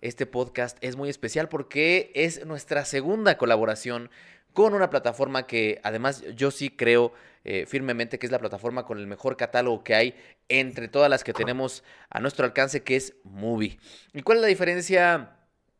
[0.00, 4.10] este podcast es muy especial porque es nuestra segunda colaboración
[4.52, 7.12] con una plataforma que además yo sí creo
[7.44, 10.14] eh, firmemente que es la plataforma con el mejor catálogo que hay
[10.48, 13.78] entre todas las que tenemos a nuestro alcance, que es Movie.
[14.12, 15.34] ¿Y cuál es la diferencia?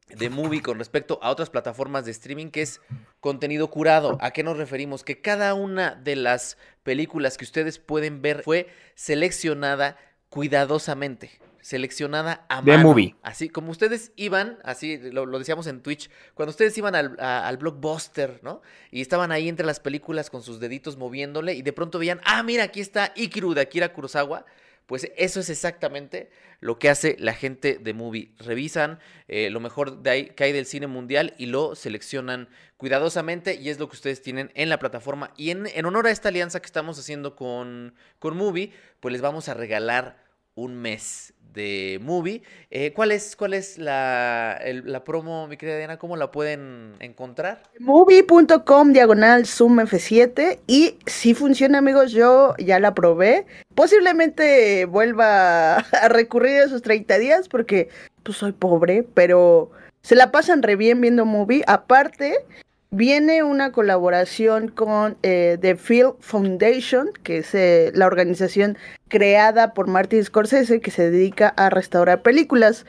[0.09, 2.81] de Movie con respecto a otras plataformas de streaming que es
[3.21, 4.17] contenido curado.
[4.23, 5.05] ¿A qué nos referimos?
[5.05, 9.99] Que cada una de las películas que ustedes pueden ver fue seleccionada
[10.31, 13.15] cuidadosamente seleccionada a de movie.
[13.23, 18.63] Así como ustedes iban, así lo, decíamos en Twitch, cuando ustedes iban al, blockbuster, ¿no?
[18.91, 22.43] Y estaban ahí entre las películas con sus deditos moviéndole y de pronto veían, ah,
[22.43, 24.47] mira, aquí está Ikiru de Akira Kurosawa.
[24.87, 28.33] Pues eso es exactamente lo que hace la gente de Movie.
[28.39, 32.49] Revisan eh, lo mejor de ahí, que hay del cine mundial y lo seleccionan
[32.79, 35.35] cuidadosamente y es lo que ustedes tienen en la plataforma.
[35.37, 39.21] Y en, en honor a esta alianza que estamos haciendo con, con Movie, pues les
[39.21, 40.27] vamos a regalar
[40.59, 42.43] un mes de Movie.
[42.71, 45.99] Eh, ¿Cuál es, la, la, promo, mi querida Diana?
[45.99, 47.63] ¿Cómo la pueden encontrar?
[47.79, 53.47] Movie.com diagonal Zoom F7 y si funciona amigos, yo ya la probé.
[53.75, 57.89] Posiblemente vuelva a recurrir a esos 30 días porque
[58.23, 59.71] pues soy pobre, pero
[60.03, 61.65] se la pasan re bien viendo Movie.
[61.67, 62.45] Aparte,
[62.91, 68.79] viene una colaboración con eh, The Film Foundation, que es eh, la organización
[69.09, 72.87] creada por Martin Scorsese que se dedica a restaurar películas.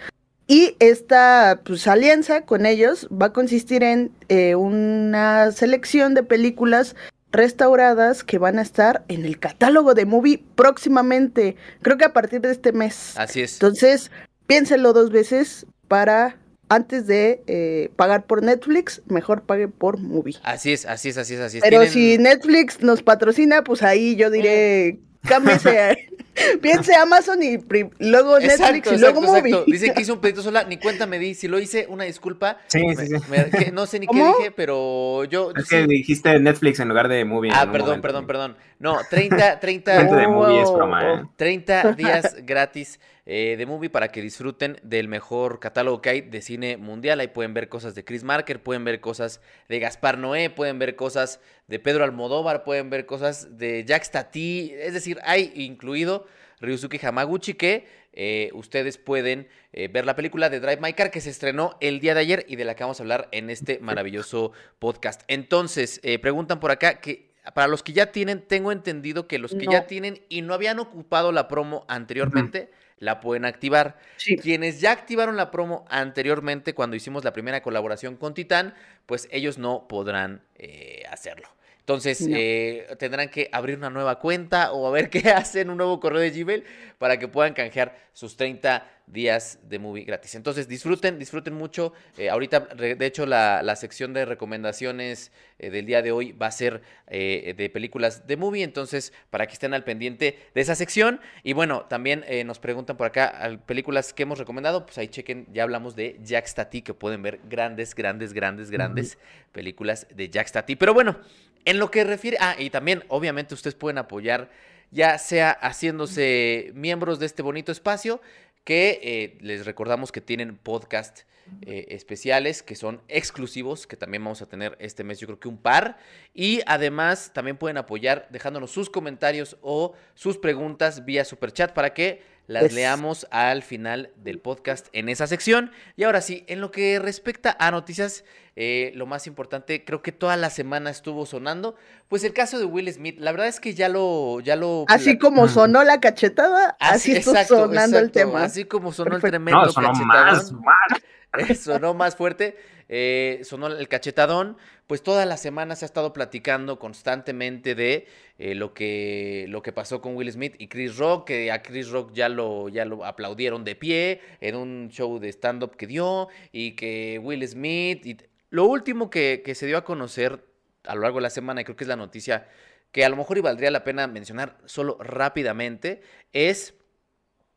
[0.48, 6.95] Y esta pues, alianza con ellos va a consistir en eh, una selección de películas
[7.31, 12.42] restauradas que van a estar en el catálogo de Movie próximamente, creo que a partir
[12.42, 13.14] de este mes.
[13.17, 13.53] Así es.
[13.53, 14.12] Entonces,
[14.47, 16.38] piénselo dos veces para
[16.70, 20.38] antes de eh, pagar por Netflix, mejor pague por Movie.
[20.44, 21.64] Así es, así es, así es, así es.
[21.64, 26.09] Pero si Netflix nos patrocina, pues ahí yo diré, cámbiese,
[26.61, 27.58] piense Amazon y
[27.99, 29.63] luego Netflix y luego Movie.
[29.67, 31.33] Dice que hizo un pedido sola, ni cuenta me di.
[31.33, 32.58] Si lo hice, una disculpa.
[32.67, 33.72] Sí, sí, sí.
[33.72, 35.52] no sé ni qué dije, pero yo.
[35.55, 37.52] Es que dijiste Netflix en lugar de Movie.
[37.53, 38.57] Ah, perdón, perdón, perdón.
[38.80, 40.03] No, 30, 30.
[40.03, 43.00] de movie es broma, 30 días gratis
[43.31, 47.19] eh, de Movie para que disfruten del mejor catálogo que hay de cine mundial.
[47.19, 50.95] Ahí pueden ver cosas de Chris Marker, pueden ver cosas de Gaspar Noé, pueden ver
[50.95, 54.73] cosas de Pedro Almodóvar, pueden ver cosas de Jack Stati.
[54.73, 56.25] Es decir, hay incluido
[56.59, 61.22] Ryusuke Hamaguchi que eh, ustedes pueden eh, ver la película de Drive My Car que
[61.22, 63.78] se estrenó el día de ayer y de la que vamos a hablar en este
[63.78, 65.22] maravilloso podcast.
[65.28, 69.68] Entonces, preguntan por acá que para los que ya tienen, tengo entendido que los que
[69.68, 72.69] ya tienen y no habían ocupado la promo anteriormente,
[73.00, 73.98] la pueden activar.
[74.42, 79.58] Quienes ya activaron la promo anteriormente cuando hicimos la primera colaboración con Titán, pues ellos
[79.58, 81.48] no podrán eh, hacerlo.
[81.89, 86.00] Entonces eh, tendrán que abrir una nueva cuenta o a ver qué hacen, un nuevo
[86.00, 86.63] correo de Gmail
[87.00, 90.35] para que puedan canjear sus 30 días de movie gratis.
[90.35, 91.94] Entonces disfruten, disfruten mucho.
[92.16, 96.51] Eh, ahorita, de hecho, la, sección de recomendaciones eh, del día de hoy va a
[96.51, 98.63] ser de películas de movie.
[98.63, 101.19] Entonces, para que estén al pendiente de esa sección.
[101.41, 104.85] Y bueno, también nos preguntan por acá películas que hemos recomendado.
[104.85, 109.17] Pues ahí chequen, ya hablamos de Jack Stati, que pueden ver grandes, grandes, grandes, grandes
[109.51, 110.75] películas de Jack Stati.
[110.75, 111.17] Pero bueno.
[111.66, 114.50] En lo que refiere, ah, y también obviamente ustedes pueden apoyar,
[114.92, 118.22] ya sea haciéndose miembros de este bonito espacio,
[118.64, 121.22] que eh, les recordamos que tienen podcast
[121.66, 125.48] eh, especiales que son exclusivos, que también vamos a tener este mes, yo creo que
[125.48, 125.98] un par.
[126.34, 131.94] Y además también pueden apoyar dejándonos sus comentarios o sus preguntas vía super chat para
[131.94, 135.72] que las leamos al final del podcast en esa sección.
[135.98, 138.24] Y ahora sí, en lo que respecta a noticias,
[138.62, 141.75] eh, lo más importante, creo que toda la semana estuvo sonando,
[142.09, 143.18] pues el caso de Will Smith.
[143.18, 144.42] La verdad es que ya lo...
[144.42, 148.44] Ya lo así como sonó la cachetada, así, está sonando el tema.
[148.44, 151.58] Así como sonó el tremendo no, sonó Más, más.
[151.58, 152.58] sonó más fuerte.
[152.92, 158.08] Eh, sonó el cachetadón, pues toda la semana se ha estado platicando constantemente de
[158.40, 161.90] eh, lo, que, lo que pasó con Will Smith y Chris Rock, que a Chris
[161.92, 166.30] Rock ya lo, ya lo aplaudieron de pie en un show de stand-up que dio,
[166.52, 168.18] y que Will Smith, y
[168.50, 170.46] lo último que, se dio a conocer
[170.86, 172.48] a lo largo de la semana, y creo que es la noticia
[172.92, 176.01] que a lo mejor y valdría la pena mencionar solo rápidamente,
[176.34, 176.74] es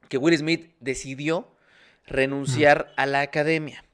[0.08, 1.56] que Will Smith decidió
[2.06, 3.84] renunciar a la academia.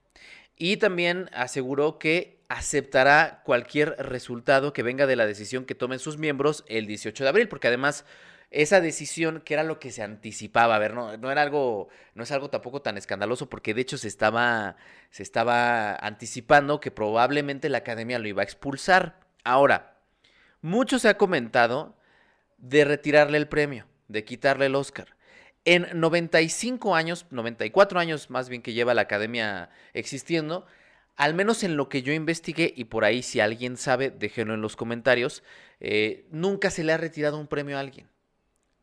[0.56, 6.18] Y también aseguró que aceptará cualquier resultado que venga de la decisión que tomen sus
[6.18, 8.04] miembros el 18 de abril, porque además
[8.50, 12.22] esa decisión que era lo que se anticipaba, a ver, no, no era algo, no
[12.22, 14.76] es algo tampoco tan escandaloso, porque de hecho se estaba,
[15.10, 19.20] se estaba anticipando que probablemente la academia lo iba a expulsar.
[19.44, 19.98] Ahora,
[20.62, 21.96] mucho se ha comentado
[22.56, 25.16] de retirarle el premio, de quitarle el Oscar.
[25.64, 30.66] En 95 años, 94 años más bien que lleva la academia existiendo,
[31.16, 34.62] al menos en lo que yo investigué, y por ahí si alguien sabe, déjenlo en
[34.62, 35.42] los comentarios,
[35.80, 38.08] eh, nunca se le ha retirado un premio a alguien.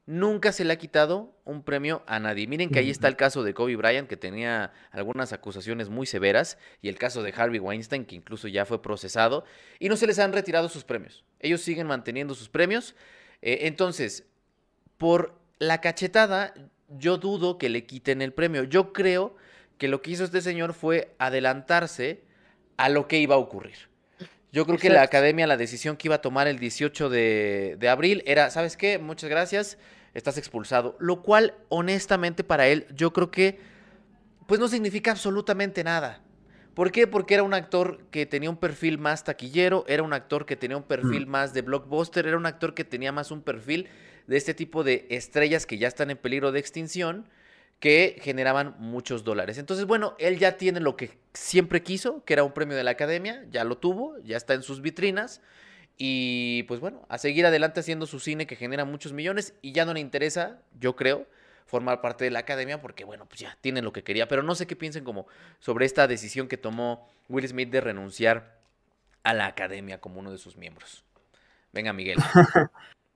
[0.07, 2.45] Nunca se le ha quitado un premio a nadie.
[2.45, 6.59] Miren que ahí está el caso de Kobe Bryant, que tenía algunas acusaciones muy severas,
[6.81, 9.45] y el caso de Harvey Weinstein, que incluso ya fue procesado,
[9.79, 11.23] y no se les han retirado sus premios.
[11.39, 12.95] Ellos siguen manteniendo sus premios.
[13.41, 14.25] Eh, entonces,
[14.97, 16.53] por la cachetada,
[16.87, 18.63] yo dudo que le quiten el premio.
[18.63, 19.35] Yo creo
[19.77, 22.23] que lo que hizo este señor fue adelantarse
[22.77, 23.89] a lo que iba a ocurrir.
[24.51, 27.89] Yo creo que la academia, la decisión que iba a tomar el 18 de, de,
[27.89, 28.99] abril era, ¿sabes qué?
[28.99, 29.77] Muchas gracias,
[30.15, 30.95] estás expulsado.
[30.99, 33.59] Lo cual, honestamente, para él, yo creo que,
[34.47, 36.21] pues no significa absolutamente nada.
[36.73, 37.05] ¿Por qué?
[37.05, 40.75] Porque era un actor que tenía un perfil más taquillero, era un actor que tenía
[40.75, 43.87] un perfil más de blockbuster, era un actor que tenía más un perfil
[44.27, 47.29] de este tipo de estrellas que ya están en peligro de extinción
[47.79, 49.57] que generaban muchos dólares.
[49.57, 52.91] Entonces, bueno, él ya tiene lo que siempre quiso, que era un premio de la
[52.91, 55.41] academia, ya lo tuvo, ya está en sus vitrinas.
[55.97, 59.85] Y pues bueno, a seguir adelante haciendo su cine que genera muchos millones y ya
[59.85, 61.25] no le interesa, yo creo,
[61.65, 64.55] formar parte de la academia porque bueno, pues ya tiene lo que quería, pero no
[64.55, 65.27] sé qué piensen como
[65.59, 68.59] sobre esta decisión que tomó Will Smith de renunciar
[69.23, 71.03] a la academia como uno de sus miembros.
[71.71, 72.17] Venga, Miguel.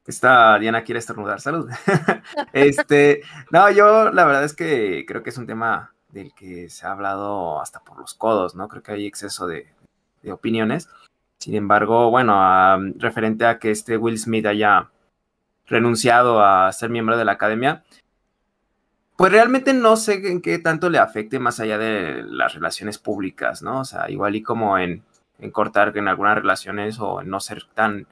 [0.05, 1.69] Esta Diana quiere estornudar, salud.
[2.53, 3.21] este,
[3.51, 6.91] no, yo la verdad es que creo que es un tema del que se ha
[6.93, 8.67] hablado hasta por los codos, ¿no?
[8.67, 9.71] Creo que hay exceso de,
[10.23, 10.89] de opiniones.
[11.39, 14.89] Sin embargo, bueno, referente a que este Will Smith haya
[15.67, 17.83] renunciado a ser miembro de la academia,
[19.15, 23.61] pues realmente no sé en qué tanto le afecte más allá de las relaciones públicas,
[23.61, 23.81] ¿no?
[23.81, 25.03] O sea, igual y como en,
[25.39, 28.07] en cortar en algunas relaciones o en no ser tan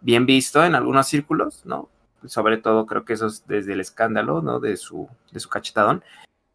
[0.00, 1.88] bien visto en algunos círculos, ¿no?
[2.26, 4.60] Sobre todo creo que eso es desde el escándalo, ¿no?
[4.60, 6.04] De su, de su cachetadón.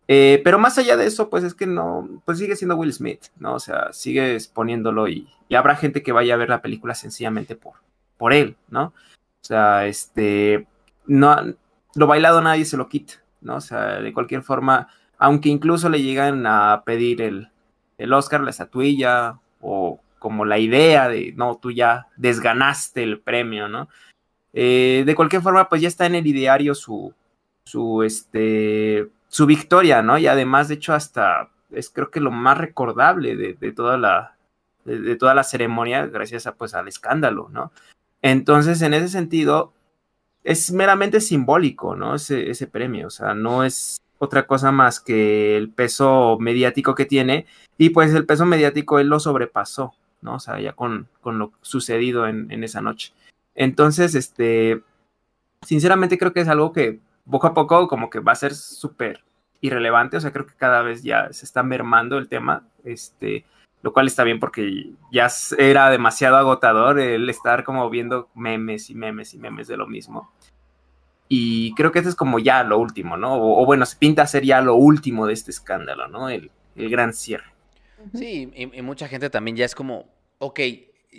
[0.08, 3.26] Eh, pero más allá de eso, pues es que no, pues sigue siendo Will Smith,
[3.40, 3.56] ¿no?
[3.56, 7.76] O sea, sigue exponiéndolo y, habrá gente que vaya a ver la película sencillamente por,
[8.18, 8.94] por él, ¿no?
[9.42, 10.68] O sea, este,
[11.06, 11.36] no,
[11.96, 13.56] lo bailado nadie se lo quita, ¿no?
[13.58, 14.88] O sea, de cualquier forma,
[15.18, 17.50] aunque incluso le llegan a pedir el,
[17.98, 23.68] el Oscar, la estatuilla o como la idea de, no, tú ya desganaste el premio,
[23.68, 23.90] ¿no?
[24.54, 27.14] Eh, de cualquier forma, pues ya está en el ideario su,
[27.64, 30.18] su, este, su victoria, ¿no?
[30.18, 34.36] Y además, de hecho, hasta es creo que lo más recordable de, toda la,
[34.84, 37.72] de, toda la ceremonia, gracias a, pues, al escándalo, ¿no?
[38.24, 39.74] Entonces, en ese sentido,
[40.44, 42.16] es meramente simbólico, ¿no?
[42.16, 47.46] Ese, premio, o sea, no es otra cosa más que el peso mediático que tiene,
[47.78, 49.94] y pues el peso mediático él lo sobrepasó,
[50.24, 50.34] ¿no?
[50.34, 53.14] O sea, ya con, con lo sucedido en, esa noche.
[53.54, 54.82] Entonces, este,
[55.62, 59.24] sinceramente creo que es algo que poco a poco como que va a ser súper
[59.62, 63.46] irrelevante, o sea, creo que cada vez ya se está mermando el tema, este,
[63.82, 65.28] lo cual está bien porque ya
[65.58, 70.32] era demasiado agotador el estar como viendo memes y memes y memes de lo mismo.
[71.30, 73.36] Y creo que este es como ya lo último, ¿no?
[73.36, 76.30] O, o bueno, se pinta a ser ya lo último de este escándalo, ¿no?
[76.30, 77.52] El, el gran cierre.
[78.14, 80.06] Sí, y, y, mucha gente también ya es como,
[80.38, 80.60] ok,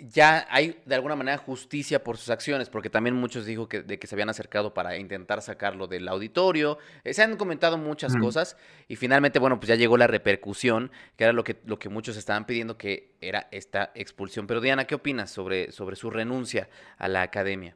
[0.07, 3.99] ya hay de alguna manera justicia por sus acciones, porque también muchos dijo que, de
[3.99, 6.77] que se habían acercado para intentar sacarlo del auditorio.
[7.03, 8.21] Eh, se han comentado muchas mm.
[8.21, 8.57] cosas
[8.87, 12.17] y finalmente, bueno, pues ya llegó la repercusión, que era lo que, lo que muchos
[12.17, 14.47] estaban pidiendo, que era esta expulsión.
[14.47, 17.75] Pero Diana, ¿qué opinas sobre, sobre su renuncia a la academia?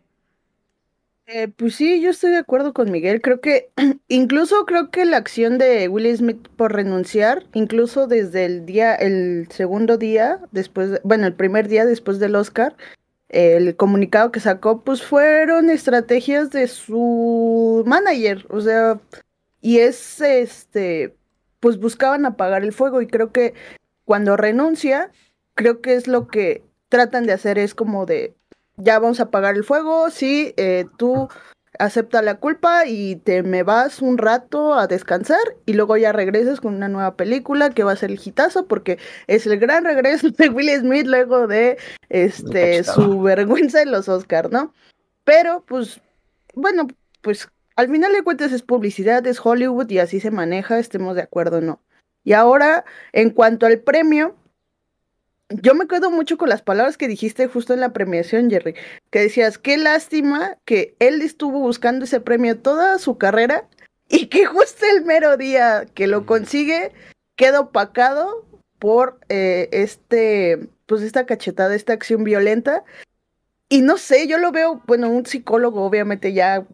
[1.26, 3.22] Eh, pues sí, yo estoy de acuerdo con Miguel.
[3.22, 3.72] Creo que,
[4.10, 9.48] incluso creo que la acción de Will Smith por renunciar, incluso desde el día, el
[9.50, 12.76] segundo día, después, de, bueno, el primer día después del Oscar,
[13.30, 19.00] el comunicado que sacó, pues fueron estrategias de su manager, o sea,
[19.62, 21.16] y es, este,
[21.60, 23.54] pues buscaban apagar el fuego y creo que
[24.06, 25.12] cuando renuncia,
[25.56, 28.36] creo que es lo que tratan de hacer, es como de,
[28.78, 31.30] ya vamos a apagar el fuego, sí, eh, tú
[31.80, 36.62] acepta la culpa y te me vas un rato a descansar y luego ya regresas
[36.62, 40.30] con una nueva película que va a ser el hitazo porque es el gran regreso
[40.30, 41.78] de Will Smith luego de
[42.10, 44.74] este su vergüenza en los Oscars, ¿no?
[45.24, 46.00] Pero pues
[46.54, 46.88] bueno,
[47.22, 51.24] pues al final de cuentas es publicidad, es Hollywood y así se maneja, estemos de
[51.24, 51.82] acuerdo o no.
[52.24, 54.36] Y ahora, en cuanto al premio,
[55.62, 58.76] yo me quedo mucho con las palabras que dijiste justo en la premiación, Jerry,
[59.12, 63.68] que decías, qué lástima que él estuvo buscando ese premio toda su carrera
[64.10, 66.92] y que justo el mero día que lo consigue
[67.36, 68.46] queda opacado
[68.80, 72.84] por eh, este, pues esta cachetada, esta acción violenta.
[73.70, 76.66] Y no sé, yo lo veo, bueno, un psicólogo obviamente ya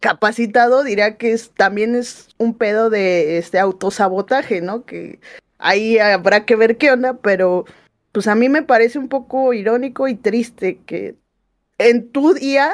[0.00, 4.84] capacitado diría que es, también es un pedo de este autosabotaje, ¿no?
[4.84, 5.20] Que
[5.58, 7.64] ahí habrá que ver qué onda, pero
[8.12, 11.16] pues a mí me parece un poco irónico y triste que
[11.78, 12.72] en tu día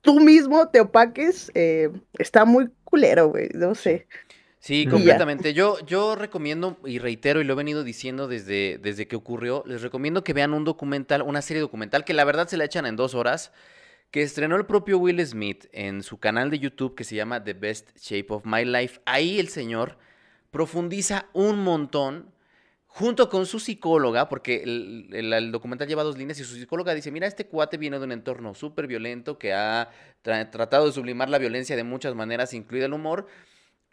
[0.00, 4.06] tú mismo te opaques, eh, está muy culero, güey, no sé.
[4.60, 5.54] Sí, completamente.
[5.54, 9.82] Yo, yo recomiendo y reitero y lo he venido diciendo desde, desde que ocurrió, les
[9.82, 12.96] recomiendo que vean un documental, una serie documental que la verdad se la echan en
[12.96, 13.52] dos horas,
[14.10, 17.52] que estrenó el propio Will Smith en su canal de YouTube que se llama The
[17.54, 19.00] Best Shape of My Life.
[19.04, 19.98] Ahí el señor
[20.50, 22.32] profundiza un montón
[22.88, 27.26] junto con su psicóloga, porque el, documental lleva dos líneas y su psicóloga dice, mira,
[27.26, 29.90] este cuate viene de un entorno súper violento que ha
[30.22, 33.28] tratado de sublimar la violencia de muchas maneras, incluido el humor,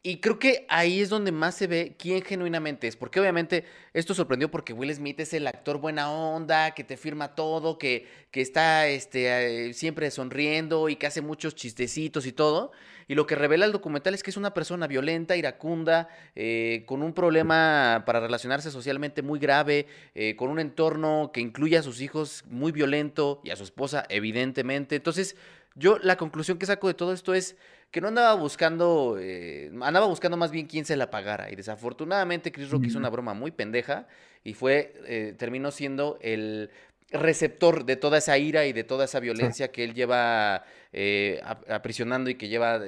[0.07, 2.95] y creo que ahí es donde más se ve quién genuinamente es.
[2.95, 7.33] Porque obviamente esto sorprendió porque Will Smith es el actor buena onda, que te firma
[7.33, 12.71] todo, que, que está este, eh, siempre sonriendo y que hace muchos chistecitos y todo.
[13.07, 17.03] Y lo que revela el documental es que es una persona violenta, iracunda, eh, con
[17.03, 22.01] un problema para relacionarse socialmente muy grave, eh, con un entorno que incluye a sus
[22.01, 24.95] hijos muy violento y a su esposa, evidentemente.
[24.95, 25.35] Entonces,
[25.75, 27.55] yo la conclusión que saco de todo esto es
[27.91, 31.51] que no andaba buscando, eh, andaba buscando más bien quién se la pagara.
[31.51, 34.07] Y desafortunadamente Chris Rock hizo una broma muy pendeja
[34.43, 36.69] y fue, eh, terminó siendo el
[37.11, 42.29] receptor de toda esa ira y de toda esa violencia que él lleva eh, aprisionando
[42.29, 42.79] y que lleva,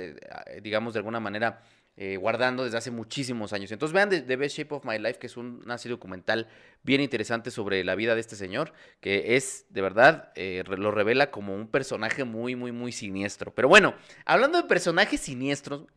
[0.61, 1.61] digamos, de alguna manera
[1.99, 3.71] eh, guardando desde hace muchísimos años.
[3.71, 6.47] Entonces vean The, Best Shape of My Life, que es una serie documental
[6.83, 11.31] bien interesante sobre la vida de este señor, que es, de verdad, eh, lo revela
[11.31, 13.51] como un personaje muy, muy, muy siniestro.
[13.55, 13.95] Pero bueno,
[14.25, 15.87] hablando de personajes siniestros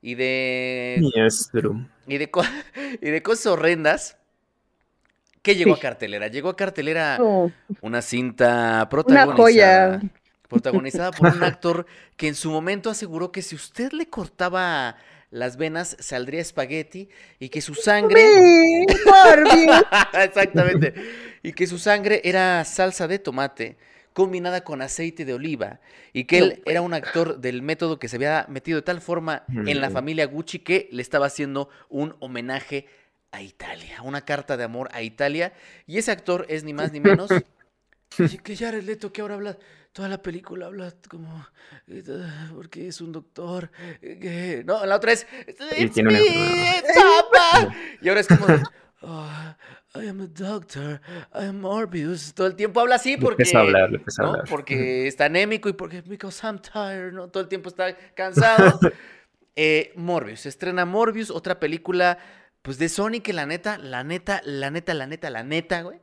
[0.00, 0.96] y de...
[2.06, 2.30] Y de,
[3.02, 4.16] y de cosas horrendas.
[5.44, 6.28] ¿Qué llegó a cartelera?
[6.28, 7.50] Llegó a cartelera oh.
[7.82, 10.00] una cinta protagonizada.
[10.48, 11.84] Protagonizada por un actor
[12.16, 14.96] que en su momento aseguró que si usted le cortaba
[15.30, 18.86] las venas saldría espagueti y que su sangre...
[20.24, 20.94] Exactamente.
[21.42, 23.76] Y que su sangre era salsa de tomate
[24.14, 25.80] combinada con aceite de oliva
[26.14, 29.42] y que él era un actor del método que se había metido de tal forma
[29.48, 32.86] en la familia Gucci que le estaba haciendo un homenaje
[33.34, 35.52] a Italia, una carta de amor a Italia
[35.86, 37.28] y ese actor es ni más ni menos
[38.44, 39.58] que Jared Leto que ahora habla
[39.92, 41.46] toda la película habla como
[41.88, 42.02] eh,
[42.54, 45.26] porque es un doctor eh, no la otra es
[45.76, 46.20] y, tiene
[48.00, 48.46] y ahora es como
[49.02, 49.54] oh,
[49.96, 51.00] I am a doctor
[51.34, 54.44] I am Morbius todo el tiempo habla así porque a hablar, a hablar.
[54.48, 58.78] porque está anémico y porque because I'm tired no todo el tiempo está cansado.
[59.56, 62.18] Eh, Morbius estrena Morbius otra película
[62.64, 62.88] pues de
[63.20, 66.00] que la neta la neta la neta la neta la neta güey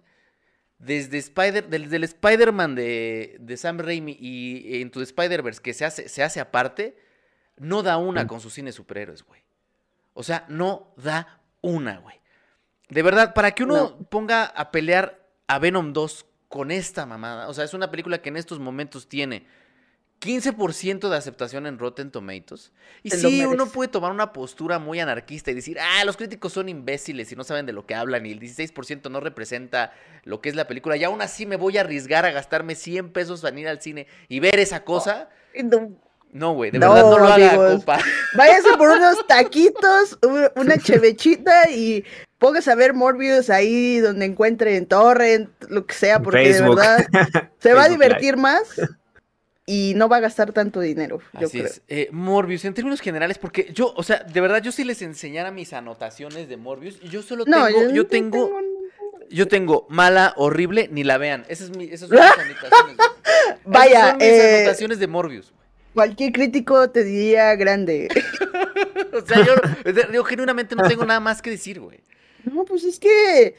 [0.77, 5.86] desde Spider, desde el Spider-Man de, de, Sam Raimi y Into the Spider-Verse que se
[5.86, 6.98] hace, se hace aparte,
[7.58, 9.41] no da una con sus cines superhéroes, güey.
[10.13, 12.20] O sea, no da una, güey.
[12.89, 17.53] De verdad, para que uno ponga a pelear a Venom 2 con esta mamada, o
[17.53, 19.46] sea, es una película que en estos momentos tiene
[20.22, 22.72] 15% de aceptación en Rotten Tomatoes.
[23.01, 26.70] Y sí, uno puede tomar una postura muy anarquista y decir, ah, los críticos son
[26.70, 30.50] imbéciles y no saben de lo que hablan y el 16% no representa lo que
[30.50, 30.96] es la película.
[30.96, 34.06] Y aún así me voy a arriesgar a gastarme 100 pesos para ir al cine
[34.30, 35.30] y ver esa cosa.
[36.32, 38.00] No, güey, de verdad no lo haga, compa.
[38.36, 40.20] Váyase por unos taquitos,
[40.56, 42.06] una chevechita y
[42.38, 47.06] póngase a ver Morbius ahí donde encuentre en Torrent, lo que sea, porque de verdad
[47.60, 48.80] se va a divertir más
[49.72, 51.22] y no va a gastar tanto dinero.
[51.40, 51.82] Yo Así es.
[51.88, 55.50] Eh, Morbius, en términos generales, porque yo, o sea, de verdad, yo sí les enseñara
[55.50, 58.51] mis anotaciones de Morbius y yo solo tengo, yo, tengo,
[59.30, 61.46] yo tengo mala, horrible, ni la vean.
[61.48, 62.98] Esas, es mi, esas son mis anotaciones.
[63.63, 65.54] Vaya, son mis eh, anotaciones de Morbius.
[65.94, 68.10] Cualquier crítico te diría grande.
[69.13, 69.54] o sea, yo,
[70.12, 72.01] yo genuinamente no tengo nada más que decir, güey.
[72.44, 73.56] No, pues es que,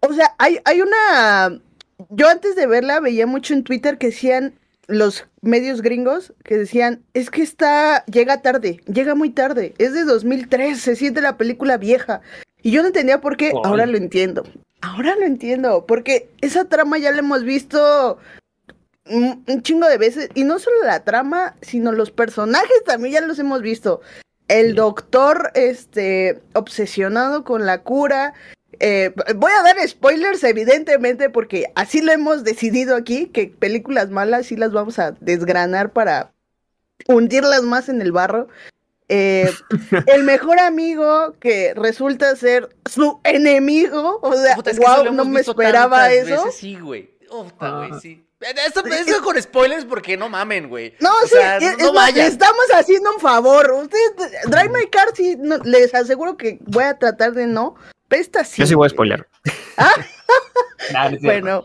[0.00, 1.60] o sea, hay, hay una...
[2.08, 4.58] Yo antes de verla veía mucho en Twitter que decían,
[4.92, 10.04] los medios gringos que decían, es que está, llega tarde, llega muy tarde, es de
[10.04, 12.20] 2003, se siente la película vieja.
[12.62, 14.44] Y yo no entendía por qué, ahora lo entiendo.
[14.80, 18.18] Ahora lo entiendo, porque esa trama ya la hemos visto
[19.08, 23.38] un, chingo de veces, y no solo la trama, sino los personajes también ya los
[23.38, 24.00] hemos visto.
[24.48, 28.34] El doctor, este, obsesionado con la cura,
[28.80, 34.46] eh, voy a dar spoilers, evidentemente, porque así lo hemos decidido aquí, que películas malas
[34.46, 36.32] sí las vamos a desgranar para
[37.06, 38.48] hundirlas más en el barro.
[39.08, 39.50] Eh,
[40.06, 46.50] el mejor amigo que resulta ser su enemigo, o sea, wow, no me esperaba eso.
[46.50, 47.10] sí, güey.
[47.60, 47.98] Ah.
[48.00, 48.24] sí.
[48.66, 50.94] Esto, esto con spoilers porque no mamen, güey.
[50.98, 52.26] No, O sí, sea, es- no es vayan.
[52.26, 53.70] estamos haciendo un favor.
[53.72, 57.76] Ustedes, Drive My Car, sí, no, les aseguro que voy a tratar de no.
[58.12, 58.60] Pero esta sí.
[58.60, 59.26] Yo sí voy a spoiler.
[59.78, 59.90] Ah.
[60.92, 61.18] Nah, no.
[61.20, 61.64] Bueno,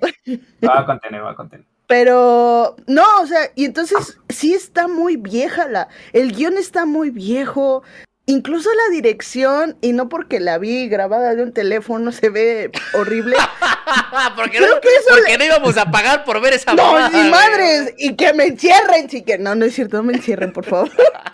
[0.66, 1.66] va a contener, va a contener.
[1.88, 7.10] pero no, o sea, y entonces sí está muy vieja la, el guion está muy
[7.10, 7.82] viejo,
[8.27, 13.36] incluso la dirección, y no porque la vi grabada de un teléfono se ve horrible.
[14.36, 17.10] porque Creo no, que eso porque no íbamos a pagar por ver esa No, mamada,
[17.10, 20.54] ni madres, y que me encierren, sí que no, no es cierto, no me encierren,
[20.54, 20.92] por favor.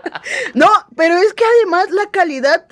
[0.53, 2.65] no, pero es que además la calidad,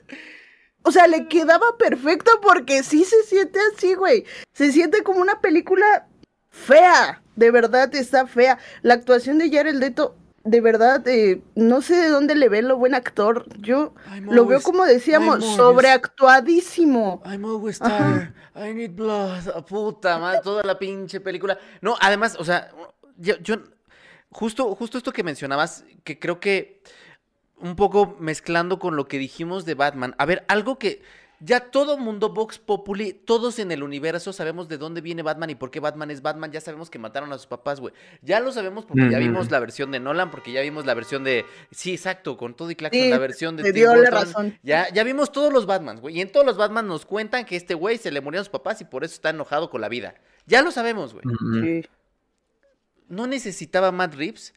[0.84, 4.26] o sea, le quedaba perfecto porque sí se siente así, güey.
[4.54, 6.08] Se siente como una película
[6.50, 8.58] fea, de verdad está fea.
[8.82, 12.78] La actuación de Jared Leto, de verdad, eh, no sé de dónde le ven lo
[12.78, 13.46] buen actor.
[13.60, 17.22] Yo I'm lo veo como decíamos, I'm sobreactuadísimo.
[17.26, 18.34] I'm always Ajá.
[18.56, 18.70] tired.
[18.72, 19.48] I need blood.
[19.56, 21.58] Ah, Puta madre, toda la pinche película.
[21.82, 22.70] No, además, o sea,
[23.18, 23.58] yo, yo
[24.32, 26.82] justo, justo esto que mencionabas, que creo que
[27.62, 30.16] un poco mezclando con lo que dijimos de Batman.
[30.18, 31.02] A ver, algo que
[31.44, 35.56] ya todo mundo, Vox Populi, todos en el universo sabemos de dónde viene Batman y
[35.56, 36.52] por qué Batman es Batman.
[36.52, 37.94] Ya sabemos que mataron a sus papás, güey.
[38.22, 41.24] Ya lo sabemos porque ya vimos la versión de Nolan, porque ya vimos la versión
[41.24, 41.46] de.
[41.72, 44.60] Sí, exacto, con todo y Claxon, Sí, la versión de te Tim dio la razón.
[44.62, 46.18] Ya, ya vimos todos los Batmans, güey.
[46.18, 48.80] Y en todos los Batman nos cuentan que este güey se le murieron sus papás
[48.82, 50.14] y por eso está enojado con la vida.
[50.46, 51.24] Ya lo sabemos, güey.
[51.64, 51.90] Sí.
[53.08, 54.54] No necesitaba Matt Reeves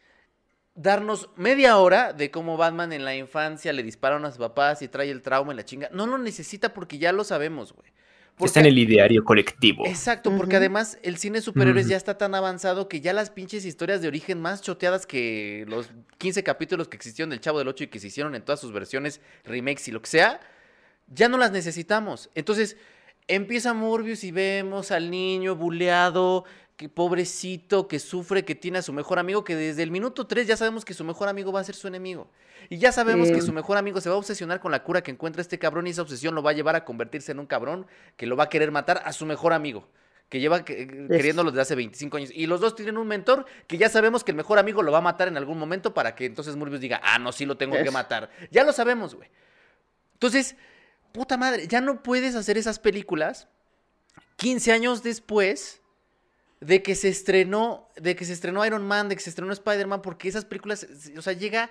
[0.75, 4.88] darnos media hora de cómo Batman en la infancia le dispararon a sus papás y
[4.88, 5.88] trae el trauma en la chinga.
[5.93, 7.93] No lo necesita porque ya lo sabemos, güey.
[8.37, 9.87] Porque- Está en el ideario colectivo.
[9.87, 14.02] Exacto, porque además el cine superhéroes ya está tan avanzado que ya las pinches historias
[14.02, 17.87] de origen más choteadas que los 15 capítulos que existieron del Chavo del 8 y
[17.87, 20.40] que se hicieron en todas sus versiones, remakes y lo que sea,
[21.07, 22.28] ya no las necesitamos.
[22.35, 22.76] Entonces,
[23.28, 26.45] empieza Morbius y vemos al niño buleado,
[26.76, 30.47] que pobrecito, que sufre, que tiene a su mejor amigo, que desde el minuto 3
[30.47, 32.28] ya sabemos que su mejor amigo va a ser su enemigo.
[32.69, 35.11] Y ya sabemos que su mejor amigo se va a obsesionar con la cura que
[35.12, 37.87] encuentra este cabrón y esa obsesión lo va a llevar a convertirse en un cabrón
[38.16, 39.87] que lo va a querer matar a su mejor amigo.
[40.28, 42.31] Que lleva que- queriéndolo desde hace 25 años.
[42.35, 44.98] Y los dos tienen un mentor que ya sabemos que el mejor amigo lo va
[44.98, 47.77] a matar en algún momento para que entonces Morbius diga, ah, no, sí lo tengo
[47.85, 48.31] que matar.
[48.51, 49.29] Ya lo sabemos, güey.
[50.14, 50.57] Entonces,
[51.12, 53.46] puta madre, ya no puedes hacer esas películas
[54.37, 55.83] 15 años después
[56.64, 60.03] de que se estrenó, de que se estrenó Iron Man, de que se estrenó Spider-Man,
[60.03, 61.70] porque esas películas, o sea, llega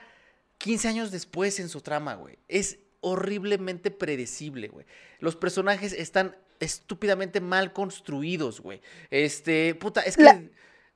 [0.60, 2.38] 15 años después en su trama, güey.
[2.48, 4.86] Es horriblemente predecible, güey.
[5.20, 8.82] Los personajes están estúpidamente mal construidos, güey.
[9.10, 10.24] Este, puta, es que...
[10.24, 10.42] La-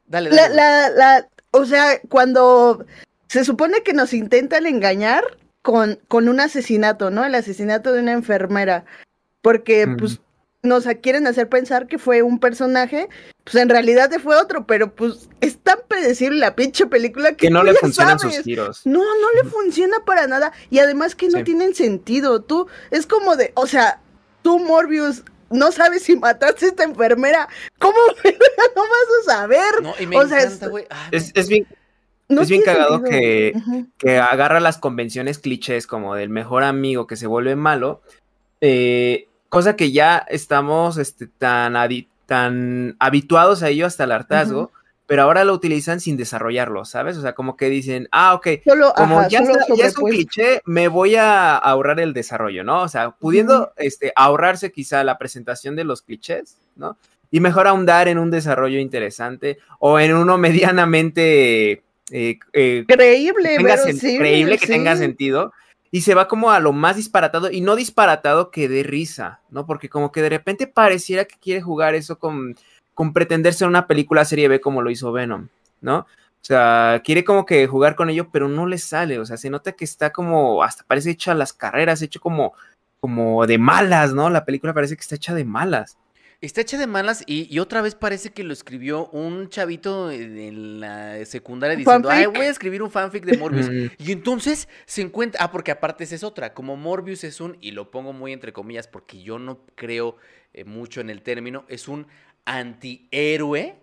[0.06, 0.36] dale, dale.
[0.36, 2.86] La, la, la, o sea, cuando
[3.28, 5.24] se supone que nos intentan engañar
[5.62, 7.26] con, con un asesinato, ¿no?
[7.26, 8.86] El asesinato de una enfermera.
[9.42, 10.20] Porque, pues,
[10.64, 13.08] nos quieren hacer pensar que fue un personaje,
[13.44, 17.50] pues en realidad fue otro, pero pues es tan predecible la pinche película que, Que
[17.50, 18.36] no le ya funcionan sabes.
[18.38, 18.82] sus tiros.
[18.86, 20.52] No, no le funciona para nada.
[20.70, 21.44] Y además que no Sí.
[21.46, 22.42] tienen sentido.
[22.42, 24.02] Tú, es como de, o sea,
[24.42, 27.48] tú, Morbius, no sabes si mataste a esta enfermera.
[27.80, 29.82] ¿Cómo no vas a saber?
[29.82, 30.86] No, y me o sea, encanta, es- güey.
[30.90, 31.66] Ah, Es, es bien,
[32.30, 33.54] No Es bien cagado que-
[33.98, 38.02] que agarra las convenciones clichés como del mejor amigo que se vuelve malo,
[38.60, 41.76] eh, cosa que ya estamos este, tan,
[42.26, 44.72] tan habituados a ello hasta el hartazgo,
[45.06, 47.16] pero ahora lo utilizan sin desarrollarlo, ¿sabes?
[47.18, 49.98] O sea, como que dicen, ah, ok, Solo, como ajá, ya, solo está- ya es
[49.98, 52.82] un cliché, me voy a ahorrar el desarrollo, ¿no?
[52.82, 56.98] O sea, pudiendo este, ahorrarse quizá la presentación de los clichés, ¿no?
[57.32, 60.38] Y mejor ahondar en un desarrollo interesante o en uno
[60.88, 64.72] medianamente eh, eh, Creíble, tenga verosímil, creíble, que sí.
[64.72, 65.54] tenga sentido.
[65.92, 69.66] Y se va como a lo más disparatado y no disparatado que de risa, ¿no?
[69.66, 72.56] Porque como que de repente pareciera que quiere jugar eso con,
[72.94, 75.48] con pretender ser una película serie B como lo hizo Venom,
[75.82, 76.00] ¿no?
[76.00, 79.20] O sea, quiere como que jugar con ello, pero no le sale.
[79.20, 82.54] O sea, se nota que está como, hasta parece hecha las carreras, hecho como,
[83.00, 84.30] como de malas, ¿no?
[84.30, 85.98] La película parece que está hecha de malas.
[86.40, 90.80] Está hecha de malas y, y otra vez parece que lo escribió un chavito en,
[90.80, 93.68] la secundaria ¿Un diciendo, ay, voy a escribir un fanfic de Morbius.
[93.78, 93.88] Mm.
[93.98, 97.72] Y entonces se encuentra, ah, porque aparte esa es otra, como Morbius es un, y
[97.72, 100.16] lo pongo muy entre comillas porque yo no creo
[100.54, 102.08] eh, mucho en el término, es un
[102.46, 103.76] antihéroe.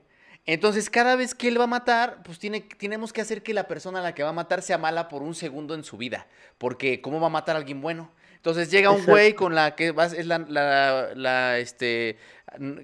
[0.47, 3.69] Entonces cada vez que él va a matar, pues tiene, tenemos que hacer que la
[3.69, 6.27] persona a la que va a matar sea mala por un segundo en su vida.
[6.59, 8.11] Porque ¿cómo va a matar a alguien bueno?
[8.45, 9.13] Entonces llega un Exacto.
[9.13, 12.19] güey con la que va- es la, la- la, este,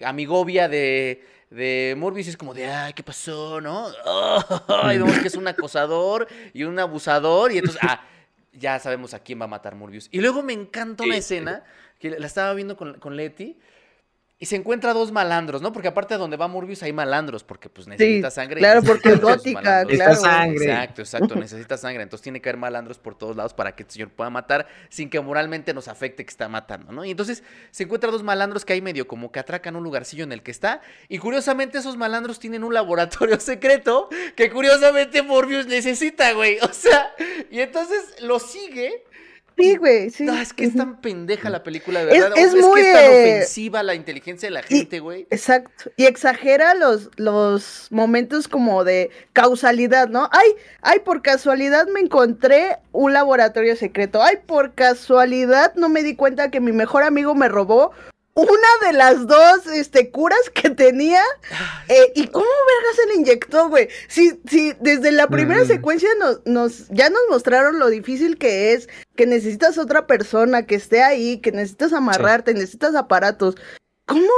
[0.06, 3.88] amigovia de, de Morbius y es como de, ay, ¿qué pasó, no?
[4.94, 8.02] y vemos que es un acosador y un abusador y entonces, ah,
[8.54, 10.08] ya sabemos a quién va a matar Morbius.
[10.10, 11.18] Y luego me encanta una Sí.
[11.20, 11.62] escena
[11.98, 13.58] que la estaba viendo con, con Leti
[14.42, 15.70] y se encuentra dos malandros, ¿no?
[15.70, 18.58] Porque aparte de donde va Morbius hay malandros, porque pues necesita sangre.
[18.58, 19.94] claro, porque es gótica, malandros.
[19.94, 20.10] claro.
[20.12, 20.64] Necesita sangre.
[20.64, 22.02] Exacto, exacto, necesita sangre.
[22.02, 25.10] Entonces tiene que haber malandros por todos lados para que el señor pueda matar sin
[25.10, 27.04] que moralmente nos afecte que está matando, ¿no?
[27.04, 30.32] Y entonces se encuentra dos malandros que hay medio como que atracan un lugarcillo en
[30.32, 30.80] el que está.
[31.10, 36.56] Y curiosamente esos malandros tienen un laboratorio secreto que curiosamente Morbius necesita, güey.
[36.62, 37.12] O sea,
[37.50, 39.04] y entonces lo sigue.
[39.60, 40.24] Sí, güey, sí.
[40.24, 42.38] No, es que es tan pendeja la película, de Es- verdad.
[42.38, 45.26] es Es, muy, que es tan ofensiva la inteligencia de la gente, güey.
[45.30, 45.90] Exacto.
[45.96, 50.28] Y exagera los, los momentos como de causalidad, ¿no?
[50.32, 50.48] Ay,
[50.82, 54.22] ay, por casualidad me encontré un laboratorio secreto.
[54.22, 57.92] Ay, por casualidad no me di cuenta que mi mejor amigo me robó
[58.42, 61.22] una de las dos este, curas que tenía.
[61.88, 63.88] Eh, ¿Y cómo verga se le inyectó, güey?
[64.08, 65.66] Si, si desde la primera Mm.
[65.68, 70.74] secuencia nos, nos, ya nos mostraron lo difícil que es, que necesitas otra persona que
[70.76, 73.56] esté ahí, que necesitas amarrarte, necesitas aparatos.
[74.06, 74.28] ¿Cómo?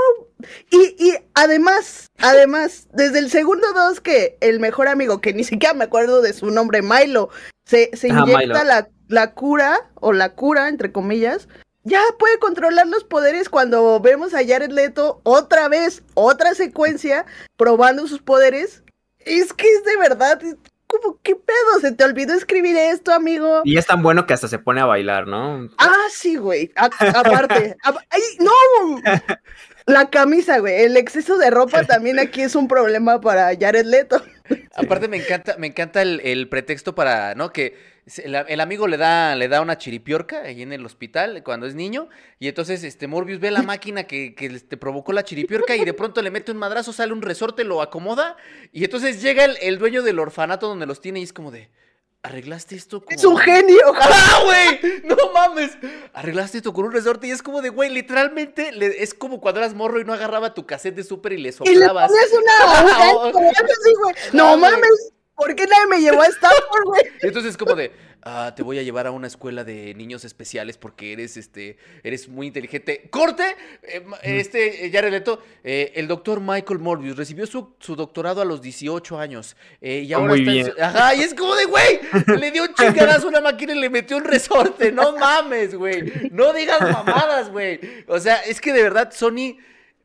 [0.70, 5.72] Y, y además, además, desde el segundo dos que el mejor amigo, que ni siquiera
[5.74, 7.30] me acuerdo de su nombre, Milo,
[7.64, 8.64] se, se Ah, inyecta Milo.
[8.64, 11.48] la, la cura, o la cura, entre comillas,
[11.84, 18.06] ya puede controlar los poderes cuando vemos a Jared Leto otra vez, otra secuencia, probando
[18.06, 18.82] sus poderes.
[19.20, 21.80] Es que es de verdad, es como, ¿qué pedo?
[21.80, 23.62] ¿Se te olvidó escribir esto, amigo?
[23.64, 25.68] Y es tan bueno que hasta se pone a bailar, ¿no?
[25.78, 26.70] Ah, sí, güey.
[26.76, 26.86] A-
[27.18, 27.76] aparte.
[28.10, 29.00] ay, no.
[29.86, 30.82] La camisa, güey.
[30.82, 34.22] El exceso de ropa también aquí es un problema para Jared Leto.
[34.76, 37.52] Aparte me encanta, me encanta el, el pretexto para, ¿no?
[37.52, 37.74] Que
[38.18, 41.74] el, el amigo le da, le da una chiripiorca ahí en el hospital cuando es
[41.74, 42.08] niño.
[42.38, 45.94] Y entonces este Morbius ve la máquina que, que te provocó la chiripiorca y de
[45.94, 48.36] pronto le mete un madrazo, sale un resorte, lo acomoda.
[48.72, 51.70] Y entonces llega el, el dueño del orfanato donde los tiene y es como de.
[52.24, 53.80] ¿Arreglaste esto con Es un genio.
[54.00, 55.02] ¡Ah, güey!
[55.02, 55.72] ¡No mames!
[56.12, 59.58] Arreglaste esto con un resorte y es como de, güey, literalmente le- es como cuando
[59.58, 62.12] eras morro y no agarraba tu cassette de súper y le Y le soplabas.
[62.12, 64.14] ponías una así, güey.
[64.34, 65.12] No mames.
[65.34, 67.02] ¿Por qué nadie me llevó a Stanford, güey?
[67.22, 67.90] Entonces es como de,
[68.22, 72.28] ah, te voy a llevar a una escuela de niños especiales porque eres, este, eres
[72.28, 73.08] muy inteligente.
[73.10, 73.56] ¡Corte!
[73.82, 78.44] Eh, este, eh, Jared Leto, eh, el doctor Michael Morbius recibió su, su doctorado a
[78.44, 79.56] los 18 años.
[79.80, 80.66] eh, y Oh, ahora muy está en bien.
[80.76, 82.00] su- Ajá, y es como de, güey,
[82.38, 84.92] le dio un chingadazo a una máquina y le metió un resorte.
[84.92, 86.30] No mames, güey.
[86.30, 87.80] No digas mamadas, güey.
[88.06, 89.56] O sea, es que de verdad, Sony,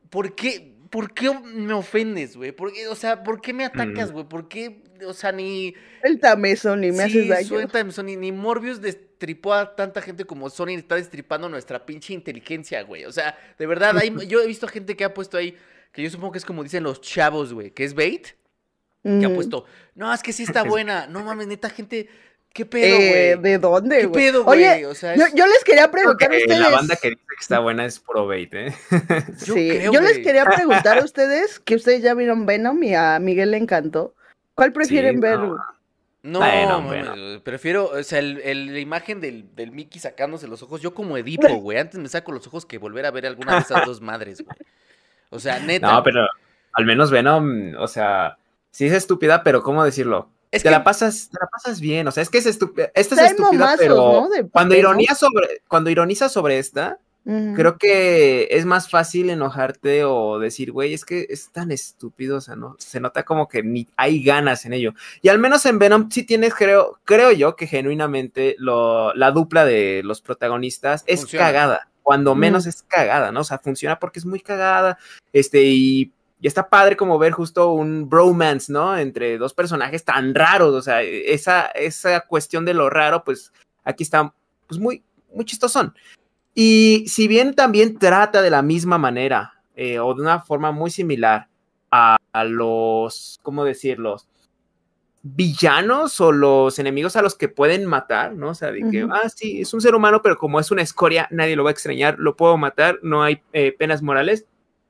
[0.10, 0.74] ¿por qué?
[0.90, 2.52] ¿Por qué me ofendes, güey?
[2.52, 2.88] ¿Por qué?
[2.88, 4.14] O sea, ¿por qué me atacas, Mm.
[4.14, 4.26] güey?
[4.28, 4.84] ¿Por qué?
[5.06, 5.74] O sea, ni...
[6.02, 7.48] Suéltame, Sony, me haces Sí, daño.
[7.48, 8.16] suéltame, Sony.
[8.18, 13.06] Ni Morbius destripó a tanta gente como Sony está destripando nuestra pinche inteligencia, güey.
[13.06, 15.56] O sea, de verdad, hay, yo he visto gente que ha puesto ahí,
[15.92, 18.28] que yo supongo que es como dicen los chavos, güey, que es bait,
[19.04, 19.64] que ha puesto,
[19.96, 21.08] no, es que sí está buena.
[21.08, 22.10] No mames, neta, gente,
[22.58, 23.08] ¿qué pedo, güey?
[23.14, 24.26] Eh, ¿De dónde, ¿Qué güey?
[24.26, 24.60] pedo, güey?
[24.66, 26.60] Oye, O sea, yo, es- yo les quería preguntar a ustedes.
[26.60, 28.74] la banda que dice que está buena es puro bait, ¿eh?
[29.46, 30.24] yo sí, creo, yo les güey.
[30.24, 34.16] quería preguntar a ustedes, que ustedes ya vieron Venom y a Miguel le encantó.
[34.56, 35.38] ¿Cuál prefieren Sí, ver?
[35.40, 35.48] no.
[35.50, 35.60] güey?
[36.24, 40.62] No, mames, güey, prefiero, o sea, el- el- la imagen del, del Mickey sacándose los
[40.64, 43.54] ojos, yo como Edipo, güey, antes me saco los ojos que volver a ver alguna
[43.54, 44.58] de esas dos madres, güey.
[45.30, 45.92] O sea, neta.
[45.92, 46.28] No, pero
[46.74, 48.38] al menos Venom, o sea,
[48.72, 50.30] sí es estúpida, pero ¿cómo decirlo?
[50.52, 52.90] Es te que- la pasas, te la pasas bien, o sea, es que es estúpida,
[52.96, 54.30] esta es estúpida, momazos, pero ¿no?
[54.30, 57.00] De cuando ironía sobre, cuando ironiza sobre esta,
[57.56, 62.42] creo que es más fácil enojarte o decir, güey, es que es tan estúpido, o
[62.42, 64.94] sea, no, se nota como que ni hay ganas en ello.
[65.22, 69.66] Y al menos en Venom sí tienes, creo, creo yo que genuinamente lo, la dupla
[69.66, 71.46] de los protagonistas es Funciona.
[71.48, 72.40] cagada, cuando Mm.
[72.40, 73.42] menos es cagada, ¿no?
[73.42, 74.98] O sea, funciona porque es muy cagada,
[75.34, 78.98] este, y, y está padre como ver justo un bromance, ¿no?
[78.98, 83.52] Entre dos personajes tan raros, o sea, esa, esa cuestión de lo raro, pues
[83.84, 84.34] aquí está,
[84.68, 85.96] pues muy, muy chistosón.
[86.54, 90.92] Y si bien también trata de la misma manera eh, o de una forma muy
[90.92, 91.48] similar
[91.92, 94.18] a, a los, ¿cómo decirlo?
[95.24, 98.50] Villanos o los enemigos a los que pueden matar, ¿no?
[98.50, 99.14] O sea, de que, Ujú.
[99.14, 101.74] ah, sí, es un ser humano, pero como es una escoria, nadie lo va a
[101.74, 104.46] extrañar, lo puedo matar, no hay eh, penas morales.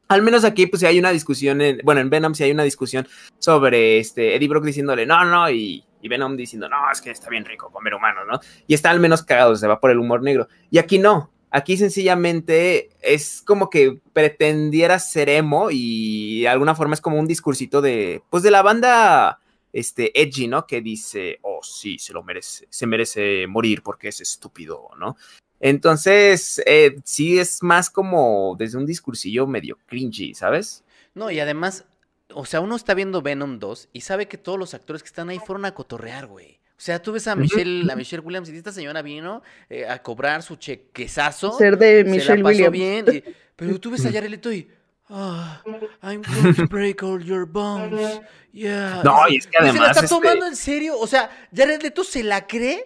[0.07, 2.63] Al menos aquí, pues, sí hay una discusión, en, bueno, en Venom sí hay una
[2.63, 3.07] discusión
[3.39, 7.43] sobre este Eddie Brock diciéndole, no, no, y, Venom diciendo, no, es que está bien
[7.43, 8.39] rico comer humanos, ¿no?
[8.65, 10.47] Y está al menos cagado, se va por el humor negro.
[10.71, 16.93] Y aquí no, aquí sencillamente es como que pretendiera ser emo y de alguna forma
[16.93, 19.41] es como un discursito de, pues de la banda,
[19.73, 20.65] este, edgy, ¿no?
[20.65, 25.17] Que dice, oh, sí, se lo merece, se merece morir porque es estúpido, ¿no?
[25.59, 30.83] Entonces, eh, sí es más como desde un discursillo medio cringy, ¿sabes?
[31.13, 31.85] No, y además,
[32.33, 35.29] o sea, uno está viendo Venom 2 y sabe que todos los actores que están
[35.29, 36.59] ahí fueron a cotorrear, güey.
[36.71, 37.35] O sea, tú ves a.
[37.35, 41.57] Michelle, a Michelle Williams y esta señora vino eh, a cobrar su chequezazo.
[41.57, 42.71] Ser de se la Michelle pasó Williams.
[42.71, 43.05] bien.
[43.27, 44.67] y- pero tú ves a Jared Leto y,
[45.09, 45.63] Ah,
[46.03, 48.19] I'm going to break all your bones.
[48.51, 49.01] Yeah.
[49.03, 49.89] No, y es que Y se la además.
[49.91, 50.99] está este, tomando en serio.
[50.99, 52.85] O sea, Jared Leto se la cree.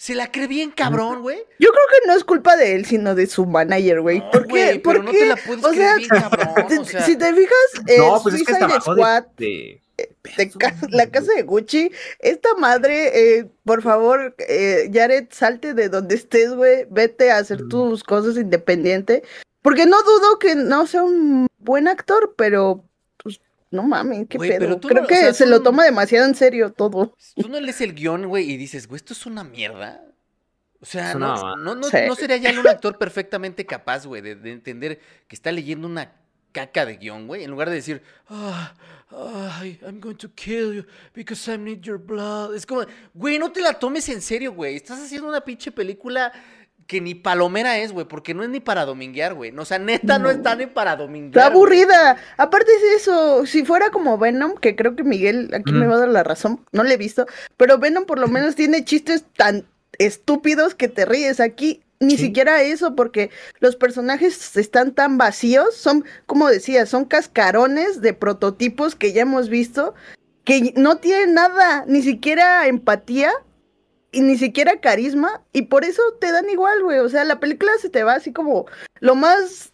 [0.00, 1.36] Se la cree bien cabrón, güey.
[1.58, 4.20] Yo creo que no es culpa de él, sino de su manager, güey.
[4.20, 4.80] No, ¿Por qué?
[4.82, 5.18] pero ¿Por no qué?
[5.18, 6.48] te la puedes o creer sea, bien cabrón.
[6.68, 9.82] te- O sea, si te fijas, eh, No, pues es que está Suicide Squad, de.
[10.38, 15.90] de ca- la casa de Gucci, esta madre, eh, por favor, eh, Jared, salte de
[15.90, 17.68] donde estés, güey, vete a hacer Mm.
[17.68, 19.22] tus cosas independiente,
[19.60, 22.86] porque no dudo que no sea un buen actor, pero,
[23.70, 24.58] no mames, qué Güey, pedo.
[24.60, 26.72] pero tú Creo no- o que sea, se tú lo no- toma demasiado en serio
[26.72, 27.16] todo.
[27.36, 30.02] Tú no lees el guion, güey, y dices, güey, esto es una mierda.
[30.82, 31.98] O sea, no, no, no, Sí.
[32.08, 36.12] no sería ya un actor perfectamente capaz, güey, de, de entender que está leyendo una
[36.52, 38.74] caca de guion, güey, en lugar de decir, ah,
[39.12, 42.54] I'm going to kill you because I need your blood.
[42.54, 42.82] Es como,
[43.14, 44.76] güey, no te la tomes en serio, güey.
[44.76, 46.32] Estás haciendo una pinche película
[46.90, 49.56] que ni palomera es, güey, porque no es ni para dominguear, güey.
[49.56, 50.30] O sea, neta, no, No.
[50.30, 51.46] está ni para dominguear.
[51.46, 51.78] Está güey.
[51.82, 52.16] aburrida.
[52.36, 55.98] Aparte de eso, si fuera como Venom, que creo que Miguel aquí me va a
[56.00, 57.26] dar la razón, no le he visto,
[57.56, 59.64] pero Venom por lo menos tiene chistes tan
[59.98, 61.38] estúpidos que te ríes.
[61.38, 62.24] Aquí ni Sí.
[62.26, 68.96] siquiera eso, porque los personajes están tan vacíos, son, como decía, son cascarones de prototipos
[68.96, 69.94] que ya hemos visto,
[70.42, 73.30] que no tienen nada, ni siquiera empatía.
[74.12, 76.98] Y ni siquiera carisma, y por eso te dan igual, güey.
[76.98, 78.66] O sea, la película se te va así como
[79.00, 79.70] lo más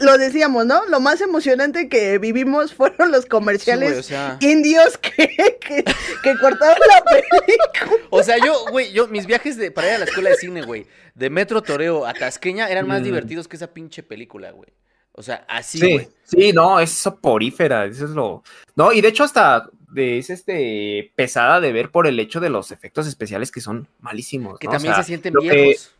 [0.00, 0.84] lo decíamos, ¿no?
[0.90, 4.36] Lo más emocionante que vivimos fueron los Sí, comerciales güey, o sea...
[4.40, 5.26] indios que,
[5.58, 5.82] que,
[6.22, 8.04] que cortaron la película.
[8.10, 10.60] O sea, yo, güey, yo, mis viajes de, para ir a la escuela de cine,
[10.62, 13.04] güey, de Metro Toreo a Tasqueña eran más Mm.
[13.04, 14.68] divertidos que esa pinche película, güey.
[15.12, 16.08] O sea, así, Sí, güey.
[16.24, 18.42] sí, no, es soporífera, eso es lo...
[18.76, 22.50] No, y de hecho hasta de- es este pesada de ver por el hecho de
[22.50, 24.58] los efectos especiales que son malísimos.
[24.58, 24.70] Que ¿no?
[24.70, 25.94] O también sea, se sienten viejos.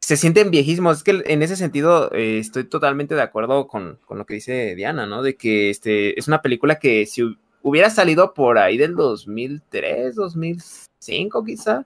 [0.00, 0.98] se sienten viejísimos.
[0.98, 4.74] Es que en ese sentido eh, estoy totalmente de acuerdo con, con lo que dice
[4.76, 5.22] Diana, ¿no?
[5.22, 10.14] De que este es una película que si hu- hubiera salido por ahí del 2003,
[10.14, 11.84] 2005 quizá,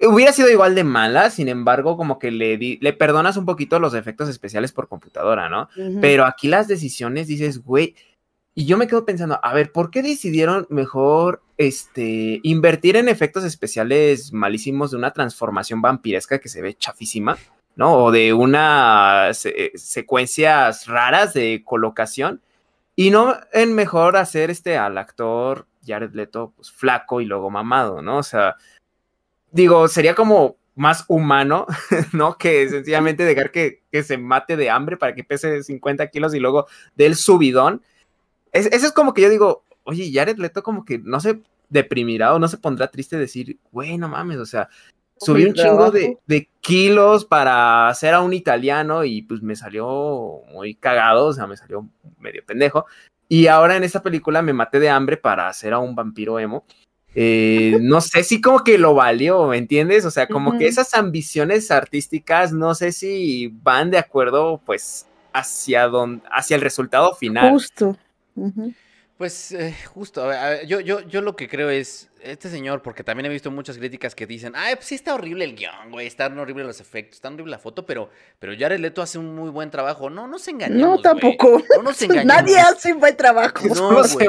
[0.00, 3.78] hubiera sido igual de mala, sin embargo, como que le, di- le perdonas un poquito
[3.78, 5.68] los efectos especiales por computadora, ¿no?
[6.00, 7.94] Pero aquí las decisiones dices, güey,
[8.54, 13.44] y yo me quedo pensando, a ver, ¿por qué decidieron mejor este invertir en efectos
[13.44, 17.36] especiales malísimos de una transformación vampiresca que se ve chafísima,
[17.76, 18.04] ¿no?
[18.04, 22.40] O de unas eh, secuencias raras de colocación
[22.96, 28.02] y no en mejor hacer este al actor Jared Leto pues flaco y luego mamado,
[28.02, 28.18] ¿no?
[28.18, 28.56] O sea,
[29.52, 31.66] digo, sería como más humano,
[32.12, 32.36] ¿no?
[32.36, 36.40] Que sencillamente dejar que, que se mate de hambre para que pese 50 kilos y
[36.40, 37.82] luego del subidón.
[38.52, 42.34] Es, eso es como que yo digo, oye, Jared Leto como que no se deprimirá
[42.34, 44.68] o no se pondrá triste decir, güey, no mames, o sea,
[45.16, 50.74] subí un chingo de, kilos para hacer a un italiano y pues me salió muy
[50.74, 52.86] cagado, o sea, me salió medio pendejo.
[53.28, 56.64] Y ahora en esta película me maté de hambre para hacer a un vampiro emo.
[57.14, 60.04] Eh, no sé si como que lo valió, ¿me entiendes?
[60.04, 65.90] O sea, como que esas ambiciones artísticas, no sé si van de acuerdo, pues, hacia,
[66.30, 67.50] hacia el resultado final.
[67.50, 67.96] Justo.
[69.20, 72.48] Pues eh, justo, a ver, a ver, yo, yo, yo lo que creo es, este
[72.48, 75.56] señor, porque también he visto muchas críticas que dicen, ay, pues sí está horrible el
[75.56, 79.18] guion, güey, están horribles los efectos, está horrible la foto, pero, pero Jared Leto hace
[79.18, 80.08] un muy buen trabajo.
[80.08, 81.02] No nos engañemos, No, güey.
[81.02, 81.62] tampoco.
[81.76, 82.26] No nos engañemos.
[82.26, 83.58] Nadie hace un buen trabajo.
[83.68, 84.24] No, se.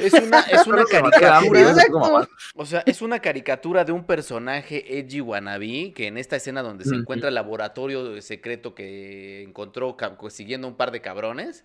[0.00, 2.28] Es una, es se caricatura.
[2.54, 6.84] O sea, es una caricatura de un personaje edgy wannabe que en esta escena donde
[6.84, 9.96] se encuentra el laboratorio secreto que encontró
[10.28, 11.64] siguiendo un par de cabrones,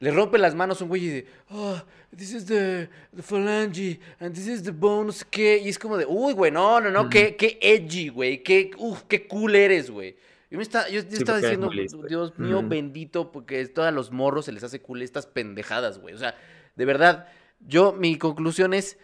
[0.00, 1.80] le rompe las manos a un güey y de, oh,
[2.16, 4.72] this is the, the phalange and this is the
[5.12, 5.58] sé qué.
[5.58, 7.10] Y es como de, uy, güey, no, no, no, Ujú.
[7.10, 10.16] qué, qué edgy, güey, qué, uf, qué cool eres, güey.
[10.50, 11.70] Yo, me está, yo, yo Sí, estaba diciendo.
[12.08, 12.68] Dios mío Ujú.
[12.68, 16.14] bendito, porque todos a los morros se les hace cool estas pendejadas, güey.
[16.14, 16.34] O sea,
[16.76, 17.28] de verdad,
[17.60, 18.98] yo, mi conclusión es,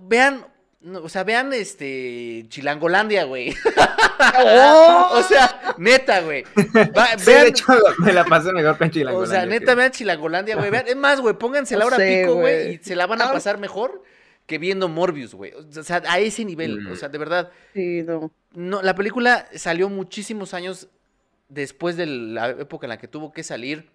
[0.00, 0.46] vean,
[0.82, 3.54] no, o sea, vean este Chilangolandia, güey.
[4.38, 5.08] Oh.
[5.14, 6.44] o sea, neta, güey.
[6.96, 7.66] Va- Sí, vean, de hecho,
[7.98, 9.28] me la pasé mejor con Chilangolandia.
[9.38, 10.70] o sea, que- neta, vean Chilangolandia, güey.
[10.70, 13.20] Vean, es más, güey, pónganse la No hora sé, pico, güey, y se la van
[13.22, 13.32] a Ah.
[13.32, 14.02] pasar mejor
[14.46, 15.52] que viendo Morbius, güey.
[15.54, 16.92] O sea, a ese nivel, Mm.
[16.92, 17.50] o sea, de verdad.
[17.74, 18.32] Sí, no.
[18.52, 20.88] No, la película salió muchísimos años
[21.48, 23.90] después de la época en la que tuvo que salir.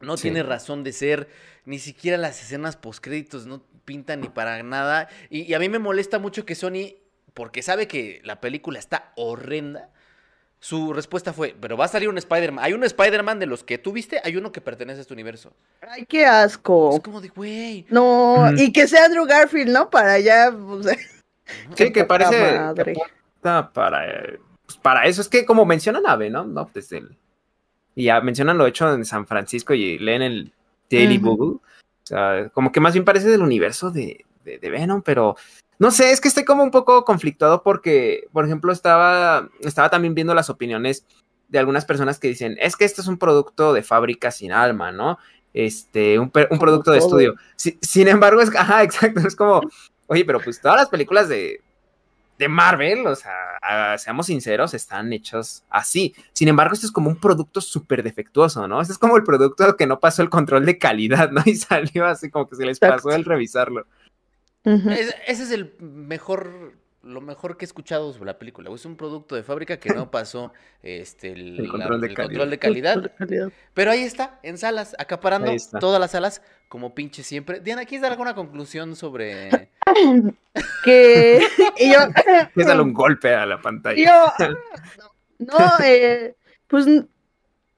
[0.00, 0.22] No Sí.
[0.24, 1.28] tiene razón de ser,
[1.64, 5.08] ni siquiera las escenas postcréditos no pintan ni para nada.
[5.30, 6.94] Y, y a mí me molesta mucho que Sony,
[7.34, 9.90] porque sabe que la película está horrenda,
[10.60, 12.64] su respuesta fue, pero va a salir un Spider-Man.
[12.64, 15.52] Hay un Spider-Man de los que tú viste, hay uno que pertenece a este universo.
[15.88, 16.94] Ay, qué asco.
[16.96, 17.86] Es como de, güey.
[17.90, 19.88] No, y que sea Andrew Garfield, ¿no?
[19.88, 20.96] Para ya, o sea,
[21.76, 22.30] Sí, que parece
[22.84, 22.94] que
[23.40, 25.20] para, pues, para eso.
[25.22, 26.70] Es que como mencionan a Venom, ¿no?
[26.74, 27.16] Desde el
[27.98, 30.52] y ya mencionan lo hecho en San Francisco y leen el
[30.88, 31.56] Daily Google.
[31.56, 35.34] O sea, como que más bien parece del universo de, de, de, Venom, pero
[35.80, 40.14] no sé, es que estoy como un poco conflictuado porque, por ejemplo, estaba, estaba también
[40.14, 41.06] viendo las opiniones
[41.48, 44.92] de algunas personas que dicen, es que esto es un producto de fábrica sin alma,
[44.92, 45.18] ¿no?
[45.52, 47.34] Este, un, un producto de estudio.
[47.56, 49.60] Si, sin embargo, es, ajá, exacto, es como,
[50.06, 51.62] oye, pero pues todas las películas de,
[52.38, 56.14] de Marvel, o sea, seamos sinceros, están hechos así.
[56.32, 58.80] Sin embargo, esto es como un producto súper defectuoso, ¿no?
[58.80, 61.42] Este es como el producto que no pasó el control de calidad, ¿no?
[61.46, 63.86] Y salió así como que se les pasó el revisarlo.
[64.64, 64.92] Uh -huh.
[64.92, 68.70] es, ese es el mejor, lo mejor que he escuchado sobre la película.
[68.72, 72.14] Es un producto de fábrica que no pasó este, el, el, control, la, de el
[72.14, 73.12] control, de calidad.
[73.74, 77.60] Pero ahí está, en salas, acaparando todas las salas, como pinche siempre.
[77.60, 79.70] Diana, ¿quieres dar alguna conclusión sobre...?
[80.84, 81.40] que
[81.78, 81.98] yo...
[82.56, 84.32] Es darle un golpe a la pantalla.
[84.38, 84.46] Yo...
[85.38, 86.34] No, eh,
[86.66, 86.86] pues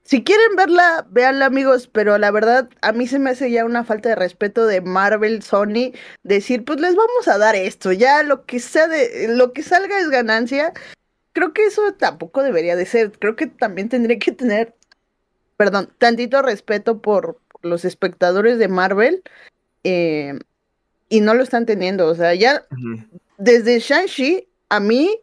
[0.03, 3.83] si quieren verla, véanla amigos, pero la verdad a mí se me hace ya una
[3.83, 8.45] falta de respeto de Marvel, Sony, decir, pues les vamos a dar esto, ya lo
[8.45, 10.73] que sea de, lo que salga es ganancia.
[11.33, 14.75] Creo que eso tampoco debería de ser, creo que también tendría que tener,
[15.55, 19.23] perdón, tantito respeto por los espectadores de Marvel,
[19.83, 20.39] eh,
[21.09, 23.07] y no lo están teniendo, o sea, ya uh -huh.
[23.37, 25.19] desde Shang-Chi, a mí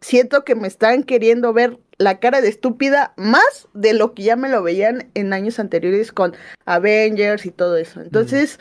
[0.00, 4.34] siento que me están queriendo ver la cara de estúpida más de lo que ya
[4.34, 8.00] me lo veían en años anteriores con Avengers y todo eso.
[8.00, 8.58] Entonces,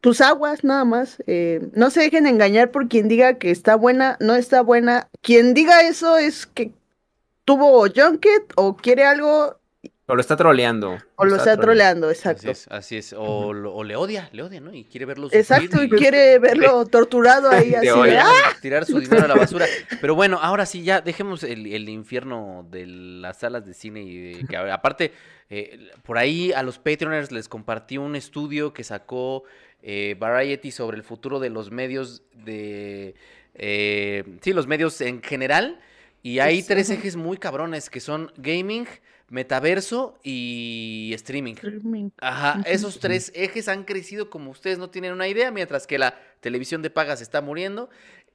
[0.00, 1.22] tus aguas nada más.
[1.26, 5.08] Eh, no se dejen engañar por quien diga que está buena, no está buena.
[5.20, 6.72] Quien diga eso es que
[7.44, 9.57] tuvo junket o quiere algo.
[10.10, 10.96] O lo está troleando.
[11.16, 12.50] O lo está, está troleando, exacto.
[12.50, 13.12] Así es, así es.
[13.12, 14.72] O, lo, o, le odia, le odia, ¿no?
[14.72, 17.88] Y quiere verlo Exacto, y quiere verlo torturado ahí así.
[17.88, 18.32] ¡ah!
[18.62, 19.66] Tirar su dinero a la basura.
[20.00, 24.32] Pero bueno, ahora sí, ya dejemos el, el infierno de las salas de cine y
[24.32, 25.12] de, que aparte,
[25.50, 29.44] eh, por ahí a los Patreoners les compartí un estudio que sacó
[29.82, 33.14] eh, Variety sobre el futuro de los medios de...
[33.54, 35.80] Eh, sí, los medios en general.
[36.22, 38.86] Y hay sí, tres ejes muy cabrones que son gaming,
[39.28, 41.54] metaverso y streaming.
[41.54, 42.10] streaming.
[42.18, 46.14] Ajá, esos tres ejes han crecido como ustedes no tienen una idea, mientras que la
[46.40, 47.90] televisión de pagas está muriendo.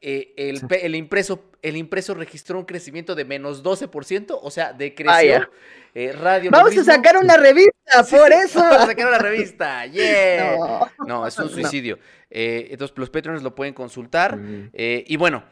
[0.05, 0.65] Eh, el, sí.
[0.81, 5.37] el, impreso, el impreso registró un crecimiento de menos 12%, o sea, decreció.
[5.37, 5.49] Ah,
[5.95, 6.51] eh, radio.
[6.51, 8.59] Vamos a sacar una revista, por eso.
[8.59, 10.57] Vamos a sacar una revista, yeah.
[10.57, 11.95] No, no es un suicidio.
[11.95, 12.03] No.
[12.31, 14.35] Eh, entonces, los patrons lo pueden consultar.
[14.37, 14.71] Mm.
[14.73, 15.43] y bueno.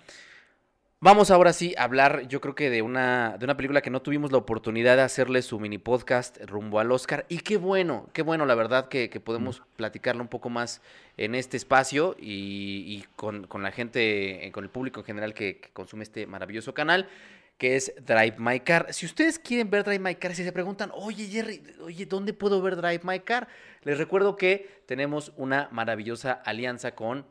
[1.04, 4.04] Vamos ahora sí a hablar, yo creo que de una, de una película que no
[4.04, 7.26] tuvimos la oportunidad de hacerle su mini podcast rumbo al Oscar.
[7.28, 10.80] Y qué bueno, qué bueno, la verdad, que, que podemos platicarlo un poco más
[11.18, 15.60] en este espacio y, y con, con, la gente, con el público en general que,
[15.60, 17.10] que, consume este maravilloso canal,
[17.58, 18.94] que es Drive My Car.
[18.94, 22.62] Si ustedes quieren ver Drive My Car, si se preguntan, oye Jerry, oye, ¿dónde puedo
[22.62, 23.48] ver Drive My Car?
[23.82, 27.26] Les recuerdo que tenemos una maravillosa alianza con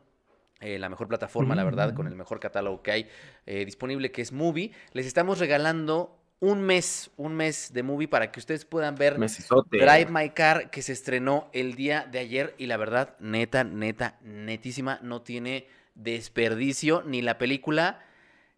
[0.60, 3.08] eh, la mejor plataforma, la verdad, con el mejor catálogo que hay
[3.46, 4.72] eh, disponible, que es Movie.
[4.92, 9.78] Les estamos regalando un mes, un mes de Movie para que ustedes puedan ver Mesisote.
[9.78, 12.54] Drive My Car, que se estrenó el día de ayer.
[12.58, 18.04] Y la verdad, neta, neta, netísima, no tiene desperdicio ni la película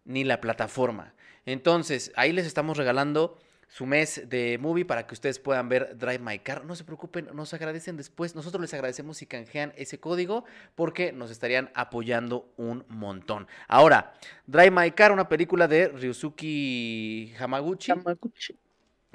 [0.05, 1.13] ni la plataforma.
[1.45, 3.37] Entonces, ahí les estamos regalando
[3.73, 6.63] su mes de movie para que ustedes puedan ver Drive My Car.
[6.63, 8.35] No se preocupen, nos agradecen después.
[8.35, 13.47] Nosotros les agradecemos si canjean ese código porque nos estarían apoyando un montón.
[13.67, 14.13] Ahora,
[14.45, 17.93] Drive My Car, una película de Ryusuke Hamaguchi.
[17.93, 18.55] Hamaguchi.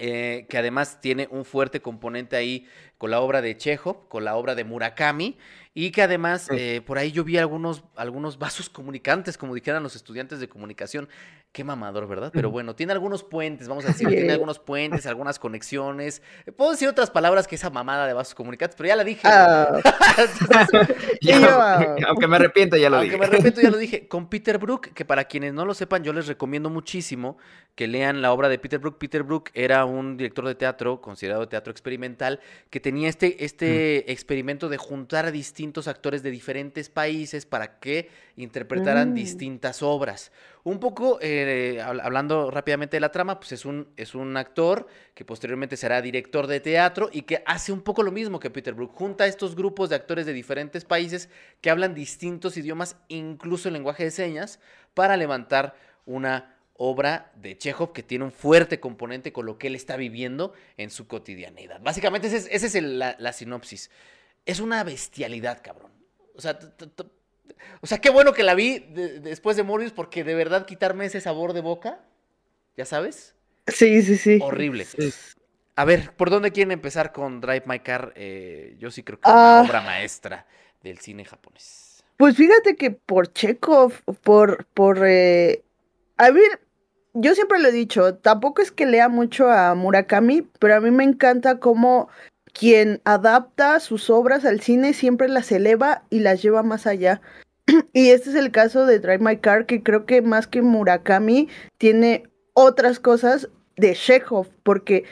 [0.01, 2.69] Eh, que además tiene un fuerte componente ahí
[2.99, 5.37] con la obra de Chekhov, con la obra de Murakami,
[5.75, 9.97] y que además eh, por ahí yo vi algunos, algunos vasos comunicantes, como dijeran los
[9.97, 11.09] estudiantes de comunicación.
[11.51, 12.31] Qué mamador, ¿verdad?
[12.33, 16.23] Pero bueno, tiene algunos puentes, vamos a decir, tiene algunos puentes, algunas conexiones.
[16.57, 19.23] Puedo decir otras palabras que esa mamada de vasos comunicantes, pero ya la dije.
[20.19, 23.17] Uh, Entonces, ya, aunque me arrepiento, ya lo aunque dije.
[23.17, 24.09] Aunque me arrepiento, ya lo dije.
[24.09, 27.39] Con Peter Brook, que para quienes no lo sepan, yo les recomiendo muchísimo
[27.75, 28.99] que lean la obra de Peter Brook.
[28.99, 34.05] Peter Brook era un director de teatro, considerado de teatro experimental, que tenía este, este
[34.07, 34.11] mm.
[34.11, 39.15] experimento de juntar a distintos actores de diferentes países para que interpretaran mm.
[39.15, 40.33] distintas obras.
[40.69, 45.25] Un poco, eh, hablando rápidamente de la trama, pues es un, es un actor que
[45.25, 48.93] posteriormente será director de teatro y que hace un poco lo mismo que Peter Brook.
[48.95, 51.31] Junta a estos grupos de actores de diferentes países
[51.63, 54.61] que hablan distintos idiomas, incluso el lenguaje de señas,
[54.93, 59.75] para levantar una obra de Chekhov que tiene un fuerte componente con lo que él
[59.75, 61.81] está viviendo en su cotidianidad.
[61.81, 63.91] Básicamente, esa es, ese es el, la, la, sinopsis.
[64.45, 65.93] Es una bestialidad, cabrón.
[66.35, 66.59] O sea,
[67.81, 71.05] o sea, qué bueno que la vi de, después de Morbius porque de verdad quitarme
[71.07, 72.01] ese sabor de boca,
[72.77, 73.35] ya sabes.
[73.67, 74.39] Sí, sí, sí.
[74.43, 74.85] Horrible.
[74.85, 75.13] Sí.
[75.77, 78.13] a ver, ¿por dónde quieren empezar con Drive My Car?
[78.17, 79.63] Eh, yo sí creo que es una Ah.
[79.69, 80.47] obra maestra
[80.83, 82.03] del cine japonés.
[82.17, 83.93] Pues fíjate que por Chekhov,
[84.23, 85.63] por, por, eh,
[86.17, 86.61] a ver,
[87.15, 90.91] yo siempre lo he dicho, tampoco es que lea mucho a Murakami, pero a mí
[90.91, 92.09] me encanta cómo
[92.59, 97.21] quien adapta sus obras al cine siempre las eleva y las lleva más allá.
[97.93, 101.49] Y este es el caso de Drive My Car, que creo que más que Murakami
[101.77, 105.05] tiene otras cosas de Chekhov, porque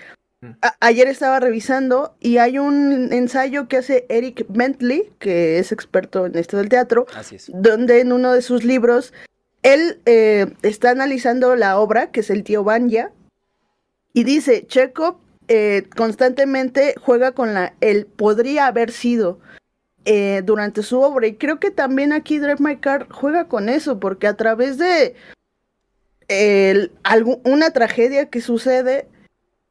[0.42, 0.50] Mm.
[0.80, 6.36] ayer estaba revisando y hay un ensayo que hace Eric Bentley, que es experto en
[6.36, 7.50] esto del teatro, Así es.
[7.54, 9.14] donde en uno de sus libros
[9.62, 13.12] él eh, está analizando la obra, que es el tío Banya,
[14.12, 15.16] y dice, Chekhov
[15.48, 19.38] eh, constantemente juega con la, el podría haber sido
[20.04, 23.98] eh, durante su obra, y creo que también aquí Drive My Car juega con eso,
[23.98, 25.14] porque a través de
[26.28, 29.08] el- algu- una tragedia que sucede,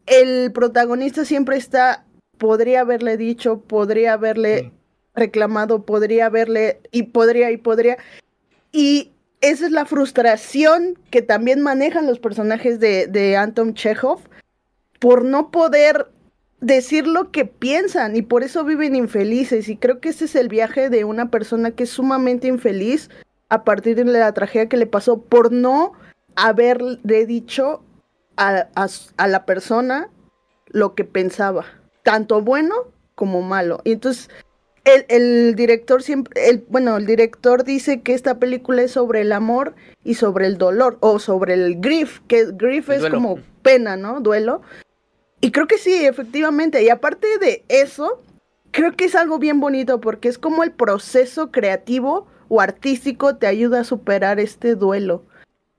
[0.05, 2.05] el protagonista siempre está,
[2.37, 4.71] podría haberle dicho, podría haberle
[5.13, 7.97] reclamado, podría haberle, y podría, y podría.
[8.71, 9.11] Y
[9.41, 14.19] esa es la frustración que también manejan los personajes de, de Anton Chekhov
[14.99, 16.07] por no poder
[16.61, 19.69] decir lo que piensan y por eso viven infelices.
[19.69, 23.09] Y creo que ese es el viaje de una persona que es sumamente infeliz
[23.49, 25.93] a partir de la tragedia que le pasó por no
[26.35, 27.83] haberle dicho
[28.37, 28.67] a,
[29.17, 30.09] a la persona
[30.67, 31.65] lo que pensaba,
[32.03, 32.75] tanto bueno
[33.15, 33.81] como malo.
[33.83, 34.29] Y entonces
[34.85, 39.31] el, el director siempre, el, bueno, el director dice que esta película es sobre el
[39.31, 43.15] amor y sobre el dolor, o sobre el grief, que grief El es duelo.
[43.15, 44.19] como pena, ¿no?
[44.21, 44.61] Duelo.
[45.41, 46.83] Y creo que sí, efectivamente.
[46.83, 48.21] Y aparte de eso,
[48.71, 53.47] creo que es algo bien bonito porque es como el proceso creativo o artístico te
[53.47, 55.23] ayuda a superar este duelo.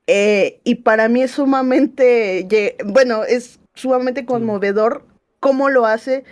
[0.07, 5.05] Eh, y para mí es sumamente, bueno, es sumamente conmovedor
[5.41, 6.25] cómo lo hace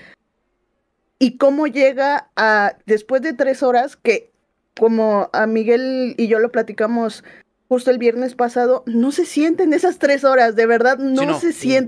[1.19, 4.31] y cómo llega a, después de tres horas, que
[4.79, 7.25] como a Miguel y yo lo platicamos
[7.69, 11.41] justo el viernes pasado, no se sienten esas tres horas, de verdad, no, no.
[11.41, 11.79] se Sí.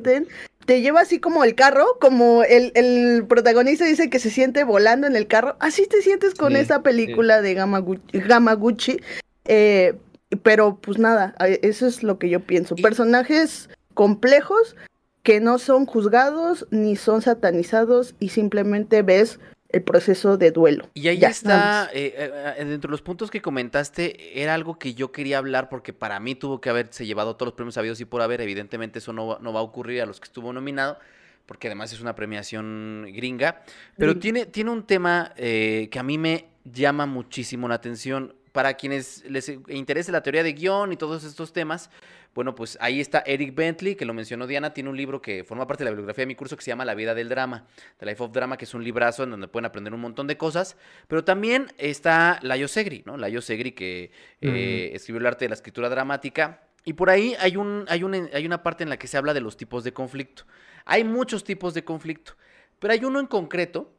[0.66, 5.06] Te lleva así como el carro, como el, el protagonista dice que se siente volando
[5.06, 8.18] en el carro, así te sientes con Sí, esta película de Gamaguchi.
[8.18, 9.00] Gamaguchi.
[9.44, 9.94] Eh,
[10.42, 12.74] pero pues nada, eso es lo que yo pienso.
[12.76, 14.76] Y- Personajes complejos
[15.22, 19.38] que no son juzgados ni son satanizados y simplemente ves
[19.76, 20.88] el proceso de duelo.
[20.94, 24.78] Y ahí Ya, está, eh, eh, eh, dentro de los puntos que comentaste, era algo
[24.78, 28.00] que yo quería hablar porque para mí tuvo que haberse llevado todos los premios habidos
[28.00, 28.40] y por haber.
[28.40, 30.98] Evidentemente eso no, va- no va a ocurrir a los que estuvo nominado,
[31.46, 33.62] porque además es una premiación gringa.
[33.96, 38.34] Pero tiene, tiene un tema eh, que a mí me llama muchísimo la atención.
[38.52, 41.90] Para quienes les interese la teoría de guion y todos estos temas,
[42.36, 45.66] bueno, pues ahí está Eric Bentley, que lo mencionó Diana, tiene un libro que forma
[45.66, 47.66] parte de la bibliografía de mi curso que se llama La vida del drama,
[47.96, 50.36] The Life of Drama, que es un librazo en donde pueden aprender un montón de
[50.36, 50.76] cosas,
[51.08, 53.16] pero también está Layo Segri, ¿no?
[53.16, 54.10] Layo Segri que
[54.42, 58.28] eh, escribió el arte de la escritura dramática, y por ahí hay, un, hay, un,
[58.32, 60.44] hay una parte en la que se habla de los tipos de conflicto.
[60.84, 62.34] Hay muchos tipos de conflicto,
[62.78, 63.90] pero hay uno en concreto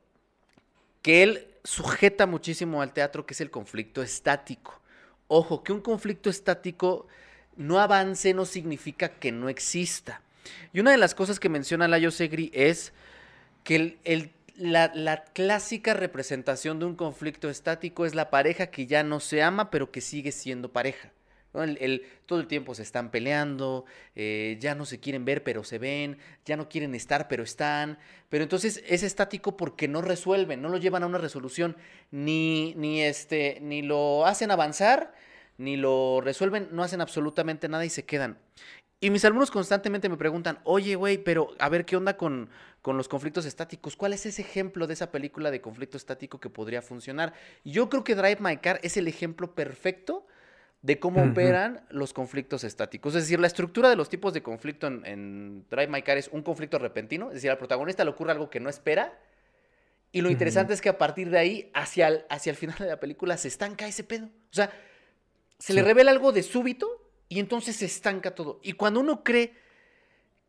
[1.02, 4.80] que él sujeta muchísimo al teatro, que es el conflicto estático.
[5.28, 7.08] Ojo, que un conflicto estático
[7.58, 10.22] no avance no significa que no exista.
[10.74, 12.94] Y una de las cosas que menciona Layo Segri es
[13.64, 19.20] que el- la, clásica representación de un conflicto estático es la pareja que ya no
[19.20, 21.12] se ama, pero que sigue siendo pareja.
[22.28, 23.86] todo el tiempo se están peleando,
[24.16, 27.98] eh, ya no se quieren ver, pero se ven, ya no quieren estar, pero están.
[28.30, 31.76] Pero entonces es estático porque no resuelven, no lo llevan a una resolución,
[32.12, 35.14] ni, ni, este, ni lo hacen avanzar,
[35.58, 38.38] ni lo resuelven, no hacen absolutamente nada y se quedan.
[39.00, 42.50] Y mis alumnos constantemente me preguntan, oye, güey, pero a ver qué onda con,
[42.82, 43.96] con los conflictos estáticos.
[43.96, 47.34] ¿Cuál es ese ejemplo de esa película de conflicto estático que podría funcionar?
[47.64, 50.26] Yo creo que Drive My Car es el ejemplo perfecto
[50.82, 53.14] de cómo operan los conflictos estáticos.
[53.14, 56.30] Es decir, la estructura de los tipos de conflicto en, en Drive My Car es
[56.30, 59.20] un conflicto repentino, es decir, al protagonista le ocurre algo que no espera.
[60.12, 62.88] Y lo interesante es que a partir de ahí, hacia el, hacia el final de
[62.88, 64.26] la película, se estanca ese pedo.
[64.26, 64.72] O sea,
[65.60, 66.88] se le revela algo de súbito
[67.30, 68.60] y entonces se estanca todo.
[68.64, 69.54] Y cuando uno cree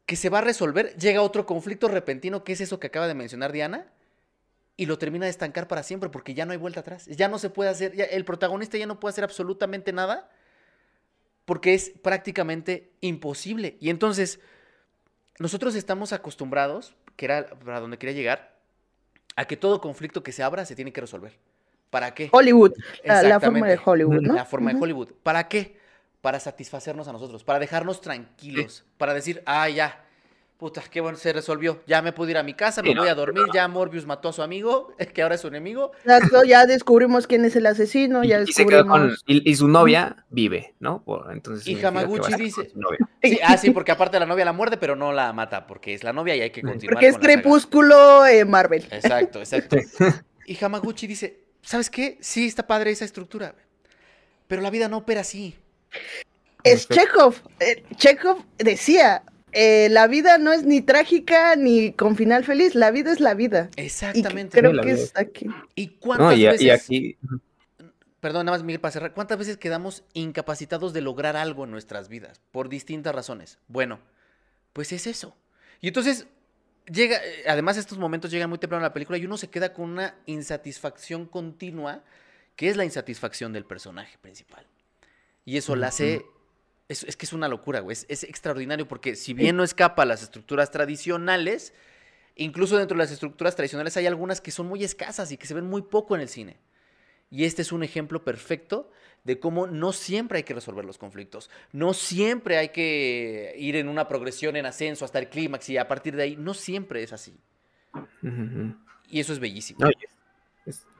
[0.06, 3.14] que se va a resolver, llega otro conflicto repentino, que es eso que acaba de
[3.14, 3.86] mencionar Diana,
[4.76, 7.06] y lo termina de estancar para siempre porque ya no hay vuelta atrás.
[7.06, 10.30] Ya no se puede hacer, ya- el protagonista ya no puede hacer absolutamente nada
[11.44, 13.76] porque es prácticamente imposible.
[13.80, 14.38] Y entonces,
[15.38, 18.56] nosotros estamos acostumbrados, que era para donde quería llegar,
[19.34, 21.38] a que todo conflicto que se abra se tiene que resolver.
[21.90, 22.28] ¿Para qué?
[22.30, 22.72] Hollywood,
[23.04, 23.80] la, la forma de.
[23.82, 24.34] Hollywood, ¿no?
[24.34, 24.80] La forma de.
[24.80, 25.08] Hollywood.
[25.22, 25.78] ¿Para qué?
[26.20, 30.04] Para satisfacernos a nosotros, para dejarnos tranquilos, para decir, ah, ya,
[30.58, 31.80] puta, qué bueno, se resolvió.
[31.86, 34.32] Ya me pude ir a mi casa, me voy a dormir, ya Morbius mató a
[34.32, 35.92] su amigo, que ahora es un enemigo.
[36.46, 39.22] Ya descubrimos quién es el asesino, ya descubrimos...
[39.26, 41.04] Y, su novia vive, ¿no?
[41.30, 42.72] entonces y Hamaguchi dice...
[43.22, 46.04] Sí, ah, sí, porque aparte la novia la muerde, pero no la mata, porque es
[46.04, 48.86] la novia y hay que continuar Porque es crepúsculo eh, Marvel.
[48.90, 49.76] Exacto, exacto.
[50.46, 52.16] Y Hamaguchi dice, ¿sabes qué?
[52.22, 53.54] Sí, está padre esa estructura,
[54.46, 55.54] pero la vida no opera así.
[56.64, 57.34] Es Chekhov.
[57.60, 62.90] Eh, Chekhov decía, eh, la vida no es ni trágica ni con final feliz, la
[62.90, 63.68] vida es la vida.
[63.76, 64.56] Exactamente.
[64.56, 65.46] Y creo que es aquí.
[65.74, 66.88] ¿Y cuántas veces...
[68.20, 69.12] Perdón, nada más, Miguel, para cerrar.
[69.12, 72.40] ¿Cuántas veces quedamos incapacitados de lograr algo en nuestras vidas?
[72.50, 73.58] Por distintas razones.
[73.68, 74.00] Bueno,
[74.72, 75.36] pues es eso.
[75.80, 76.26] Y entonces,
[76.90, 79.72] llega, eh, además estos momentos llegan muy temprano en la película y uno se queda
[79.72, 82.02] con una insatisfacción continua,
[82.56, 84.66] que es la insatisfacción del personaje principal.
[85.44, 86.24] Y eso la hace
[86.88, 87.96] es, que es una locura, güey.
[88.08, 91.72] Es, extraordinario porque si bien no escapa a las estructuras tradicionales,
[92.34, 95.54] incluso dentro de las estructuras tradicionales hay algunas que son muy escasas y que se
[95.54, 96.56] ven muy poco en el cine.
[97.30, 98.90] Y este es un ejemplo perfecto
[99.24, 103.88] de cómo no siempre hay que resolver los conflictos, no siempre hay que ir en
[103.88, 107.12] una progresión en ascenso hasta el clímax y a partir de ahí, no siempre es
[107.12, 107.38] así.
[109.10, 109.80] Y eso es bellísimo.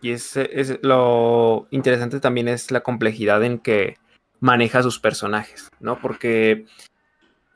[0.01, 0.37] y es,
[0.83, 3.97] lo interesante también es la complejidad en que
[4.41, 6.01] maneja sus personajes, ¿no?
[6.01, 6.67] Porque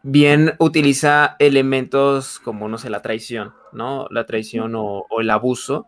[0.03, 4.07] bien utiliza elementos como, no sé, la traición, ¿no?
[4.11, 5.87] La traición o, el abuso.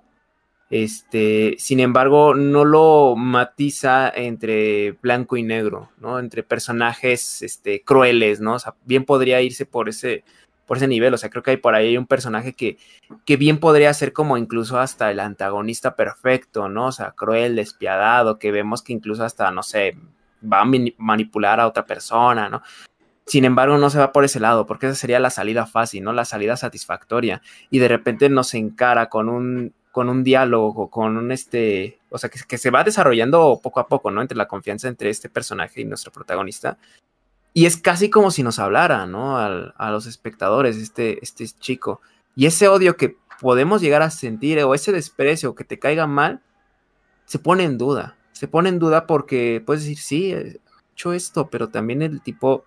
[0.70, 6.18] Este, sin embargo, no lo matiza entre blanco y negro, ¿no?
[6.18, 8.54] Entre personajes este, crueles, ¿no?
[8.54, 10.24] O sea, bien podría irse por ese,
[10.66, 11.14] por ese nivel.
[11.14, 12.78] O sea, creo que hay por ahí un personaje que,
[13.24, 16.86] que bien podría ser como incluso hasta el antagonista perfecto, ¿no?
[16.86, 19.96] O sea, cruel, despiadado, que vemos que incluso hasta, no sé,
[20.42, 22.62] va a manipular a otra persona, ¿no?
[23.26, 26.12] Sin embargo, no se va por ese lado, porque esa sería la salida fácil, ¿no?
[26.12, 27.40] La salida satisfactoria.
[27.70, 32.28] Y de repente nos encara con un, con un diálogo, con un este, o sea,
[32.28, 34.20] que, se va desarrollando poco a poco, ¿no?
[34.20, 36.76] Entre la confianza entre este personaje y nuestro protagonista.
[37.52, 39.38] Y es casi como si nos hablara, ¿no?
[39.38, 42.00] a los espectadores, este, este chico.
[42.34, 46.42] Y ese odio que podemos llegar a sentir, o ese desprecio que te caiga mal,
[47.24, 50.60] se pone en duda se pone en duda porque puedes decir, sí, he
[50.92, 52.64] hecho esto, pero también el tipo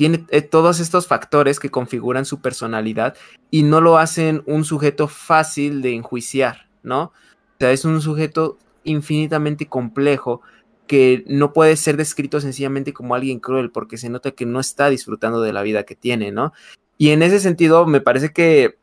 [0.00, 3.18] tiene eh, todos estos factores que configuran su personalidad
[3.50, 7.02] y no lo hacen un sujeto fácil de enjuiciar, ¿no?
[7.02, 7.12] O
[7.58, 10.40] sea, es un sujeto infinitamente complejo
[10.86, 14.88] que no puede ser descrito sencillamente como alguien cruel porque se nota que no está
[14.88, 16.54] disfrutando de la vida que tiene, ¿no?
[16.96, 18.78] Y en ese sentido me parece que,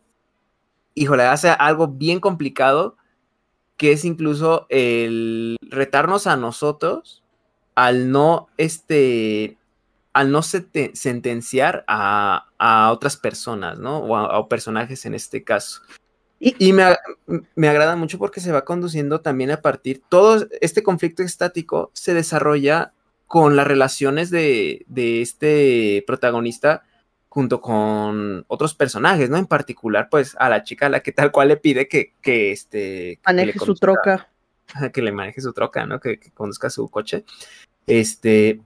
[0.93, 2.95] híjole, hace algo bien complicado
[3.75, 7.23] que es incluso el retarnos a nosotros
[7.73, 9.57] al no, este,
[10.13, 13.99] al no sentenciar a, otras personas, ¿no?
[13.99, 15.81] O a, personajes en este caso.
[16.39, 16.95] Y, me,
[17.55, 22.13] me, agrada mucho porque se va conduciendo también a partir, todo este conflicto estático se
[22.13, 22.93] desarrolla
[23.25, 26.83] con las relaciones de, de este protagonista
[27.37, 29.37] junto con otros personajes, ¿no?
[29.37, 32.51] En particular, pues a la chica a la que tal cual le pide que, que
[32.51, 33.19] este...
[33.25, 34.29] Maneje su troca.
[34.91, 35.99] Que le maneje su troca, ¿no?
[35.99, 37.25] Que, conduzca su coche.
[37.85, 38.59] Este...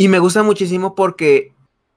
[0.00, 1.52] Y me gusta muchísimo porque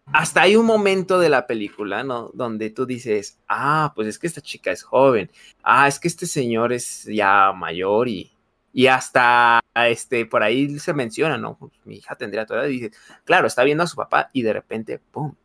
[0.08, 2.32] hasta hay un momento de la película, ¿no?
[2.34, 5.32] Donde tú dices, ah, pues es que esta chica es joven,
[5.64, 8.30] ah, es que este señor es ya mayor y,
[8.74, 11.56] y hasta, este, por ahí se menciona, ¿no?
[11.58, 12.92] Pues, mi hija tendría toda edad y dice,
[13.24, 15.36] claro, está viendo a su papá y de repente, ¡pum!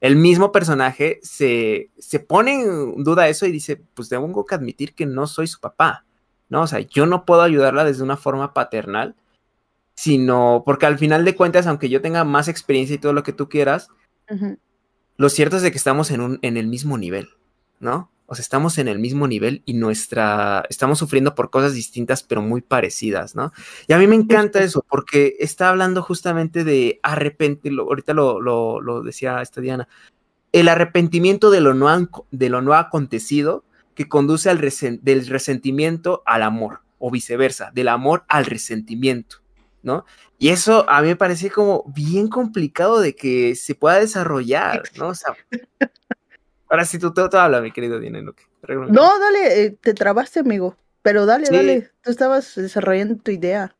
[0.00, 1.90] el mismo personaje se,
[2.26, 6.04] pone en duda eso y dice, pues tengo que admitir que no soy su papá,
[6.48, 6.62] ¿no?
[6.62, 9.14] O sea, yo no puedo ayudarla desde una forma paternal,
[10.00, 13.34] sino porque al final de cuentas, aunque yo tenga más experiencia y todo lo que
[13.34, 13.88] tú quieras,
[15.18, 17.28] lo cierto es de que estamos en, un, en el mismo nivel,
[17.80, 18.10] ¿no?
[18.24, 22.40] O sea, estamos en el mismo nivel y nuestra, estamos sufriendo por cosas distintas, pero
[22.40, 23.52] muy parecidas, ¿no?
[23.88, 29.02] Y a mí me encanta eso, porque está hablando justamente de arrepentirlo, ahorita lo, lo,
[29.02, 29.86] decía esta Diana,
[30.52, 34.60] el arrepentimiento de lo no, de lo no acontecido que conduce al
[35.02, 39.42] del resentimiento al amor, o viceversa, del amor al resentimiento,
[39.82, 40.04] ¿no?
[40.38, 45.08] Y eso a mí me parece como bien complicado de que se pueda desarrollar, ¿no?
[45.08, 45.34] O sea,
[46.70, 48.22] Ahora sí, tú, te habla, mi querido Dina.
[48.22, 50.76] No, dale, eh, te trabaste, amigo.
[51.02, 51.90] Pero dale, dale.
[52.00, 53.74] Tú estabas desarrollando tu idea.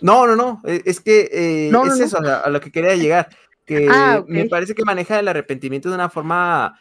[0.00, 0.60] No, no, no.
[0.64, 3.28] E, es que eh, es eso, a, lo que quería llegar.
[3.64, 6.76] Que ah, me parece que maneja el arrepentimiento de una forma,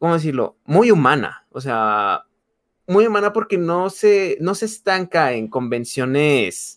[0.00, 0.56] ¿cómo decirlo?
[0.64, 1.46] Muy humana.
[1.50, 2.24] O sea,
[2.88, 6.75] muy humana porque no se, no se estanca en convenciones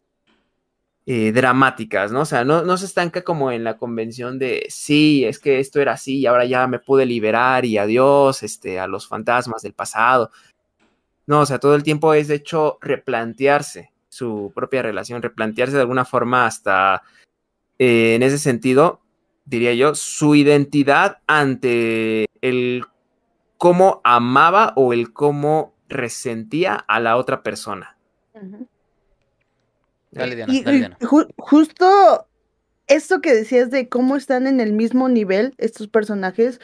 [1.12, 2.22] eh, dramáticas, ¿no?
[2.22, 5.94] O sea, no, se estanca como en la convención de, sí, es que esto era
[5.94, 10.30] así y ahora ya me pude liberar y adiós este, a los fantasmas del pasado.
[11.26, 15.82] No, o sea, todo el tiempo es de hecho replantearse su propia relación, replantearse de
[15.82, 17.02] alguna forma hasta,
[17.80, 19.02] eh, en ese sentido,
[19.46, 22.86] diría yo, su identidad ante el
[23.58, 27.98] cómo amaba o el cómo resentía a la otra persona.
[30.12, 30.98] Dale, Diana, dale,
[31.38, 32.28] justo
[32.90, 36.60] esto que decías de cómo están en el mismo nivel estos personajes,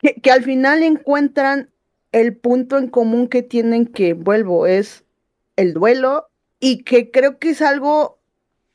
[0.00, 1.70] que, al final encuentran
[2.12, 5.04] el punto en común que tienen que, vuelvo, es
[5.56, 6.28] el duelo
[6.60, 8.18] y que creo que es algo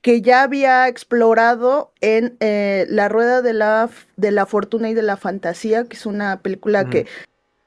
[0.02, 5.04] que ya había explorado en eh, La Rueda de la, de la Fortuna y de
[5.04, 7.06] la Fantasía, que es una película que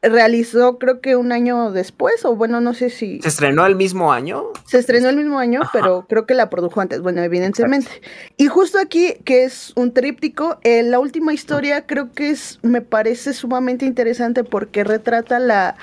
[0.09, 3.20] realizó creo que un año después, o bueno, no sé si...
[3.20, 4.44] ¿Se estrenó el mismo año?
[4.66, 7.90] Se estrenó el mismo año, pero creo que la produjo antes, bueno, evidentemente.
[8.36, 12.80] Y justo aquí, que es un tríptico, eh, la última historia creo que es, me
[12.80, 15.76] parece sumamente interesante porque retrata la,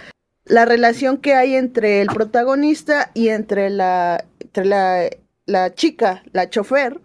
[0.45, 5.09] la relación que hay entre el protagonista y entre la, entre la,
[5.45, 6.99] la chica, la chofer,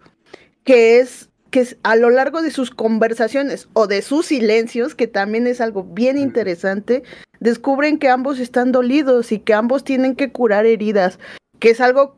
[0.63, 5.47] que es que a lo largo de sus conversaciones o de sus silencios, que también
[5.47, 7.01] es algo bien interesante,
[7.39, 11.17] descubren que ambos están dolidos y que ambos tienen que curar heridas,
[11.57, 12.15] que es algo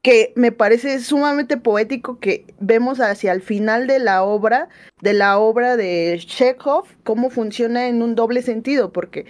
[0.00, 4.70] que me parece sumamente poético que vemos hacia el final de la obra,
[5.02, 9.26] de la obra de Chekhov, cómo funciona en un doble sentido, porque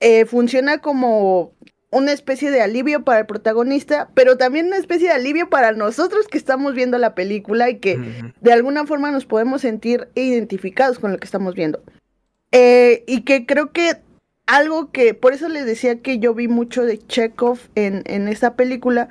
[0.00, 1.52] eh, funciona como
[1.96, 6.28] una especie de alivio para el protagonista, pero también una especie de alivio para nosotros
[6.28, 7.98] que estamos viendo la película y que
[8.40, 11.82] de alguna forma nos podemos sentir identificados con lo que estamos viendo.
[12.52, 13.96] Eh, y que creo que
[14.46, 18.54] algo que, por eso les decía que yo vi mucho de Chekhov en, en esta
[18.54, 19.08] película,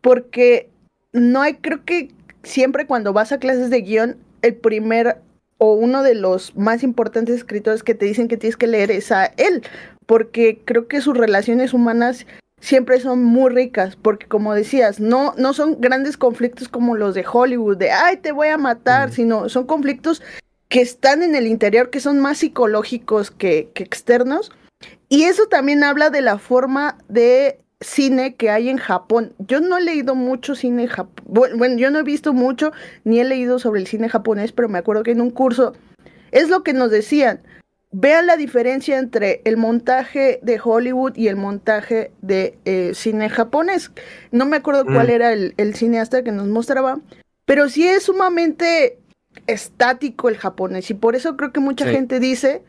[0.00, 0.68] porque
[1.12, 2.10] no hay, creo que
[2.42, 5.18] siempre cuando vas a clases de guion, el primer
[5.58, 9.12] o uno de los más importantes escritores que te dicen que tienes que leer es
[9.12, 9.62] a él,
[10.06, 12.26] porque creo que sus relaciones humanas
[12.60, 17.24] siempre son muy ricas, porque como decías, no, no son grandes conflictos como los de
[17.30, 20.22] Hollywood, de, ay, te voy a matar, sino son conflictos
[20.68, 24.50] que están en el interior, que son más psicológicos que, que externos.
[25.08, 29.34] Y eso también habla de la forma de cine que hay en Japón.
[29.38, 32.72] Yo no he leído mucho cine japonés, bueno, yo no he visto mucho
[33.04, 35.74] ni he leído sobre el cine japonés, pero me acuerdo que en un curso
[36.32, 37.40] es lo que nos decían
[37.96, 43.92] vean la diferencia entre el montaje de Hollywood y el montaje de eh, cine japonés.
[44.32, 45.10] No me acuerdo cuál mm.
[45.10, 46.98] era el, cineasta que nos mostraba,
[47.44, 48.98] pero sí es sumamente
[49.46, 52.62] estático el japonés y por eso creo que mucha gente dice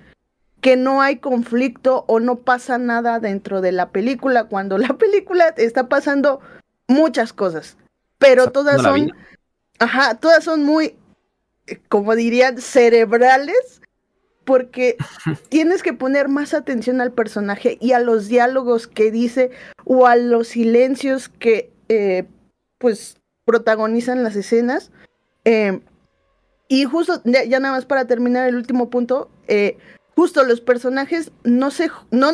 [0.62, 5.56] que no hay conflicto o no pasa nada dentro de la película cuando la película
[5.58, 6.40] está pasando
[6.88, 7.78] muchas cosas,
[8.20, 9.12] pero todas son,
[9.80, 10.96] ajá, todas son muy,
[11.90, 13.82] como dirían, cerebrales
[14.46, 14.96] porque
[15.50, 19.52] tienes que poner más atención al personaje y a los diálogos que dice
[19.84, 22.26] o a los silencios que eh,
[22.78, 24.92] pues protagonizan las escenas.
[25.44, 25.82] Eh,
[26.68, 29.78] y justo, ya, nada más para terminar el último punto, eh,
[30.16, 32.32] justo los personajes no se, no,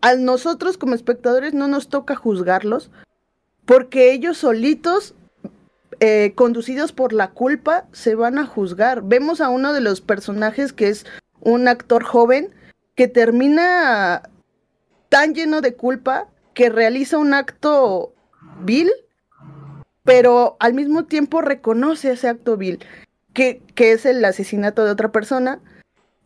[0.00, 2.90] a nosotros como espectadores no nos toca juzgarlos,
[3.66, 5.14] porque ellos solitos
[6.36, 9.02] conducidos por la culpa, se van a juzgar.
[9.02, 11.04] Vemos a uno de los personajes que es
[11.40, 12.54] un actor joven
[12.94, 14.22] que termina
[15.08, 18.12] tan lleno de culpa que realiza un acto
[18.60, 18.90] vil,
[20.04, 22.84] pero al mismo tiempo reconoce ese acto vil,
[23.32, 25.60] que, que es el asesinato de otra persona.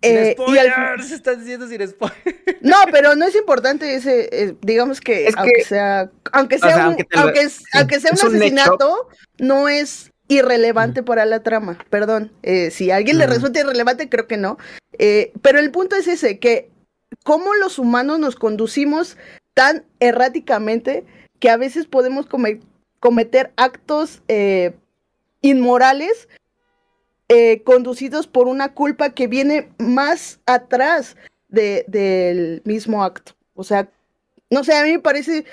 [0.01, 1.03] Eh, y al...
[1.03, 2.17] se están diciendo sin spoiler.
[2.61, 7.49] No, pero no es importante ese, eh, digamos que, aunque sea, aunque sea un, aunque,
[8.01, 9.09] sea un asesinato,
[9.39, 12.33] no es irrelevante para la trama, perdón.
[12.43, 14.59] Eh, si a alguien le resulta irrelevante, creo que no.
[14.99, 16.71] Eh, pero el punto es ese, que
[17.25, 19.17] cómo los humanos nos conducimos
[19.55, 21.05] tan erráticamente
[21.39, 22.27] que a veces podemos
[23.01, 24.75] cometer actos eh,
[25.41, 26.29] inmorales
[27.65, 31.17] conducidos por una culpa que viene más atrás
[31.49, 33.33] del mismo acto.
[33.55, 33.89] O sea,
[34.51, 35.47] no sé, a mí me parece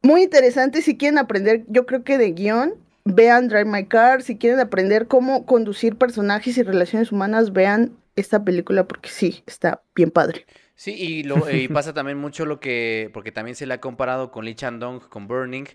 [0.00, 2.74] muy interesante si quieren aprender, yo creo que de guion,
[3.14, 8.44] vean Drive My Car, si quieren aprender cómo conducir personajes y relaciones humanas, vean esta
[8.44, 10.46] película porque sí, está bien padre.
[10.74, 11.36] Sí, y, lo,
[11.72, 15.26] pasa también mucho lo que, porque también se le ha comparado con Lee Chandong, con
[15.26, 15.66] Burning,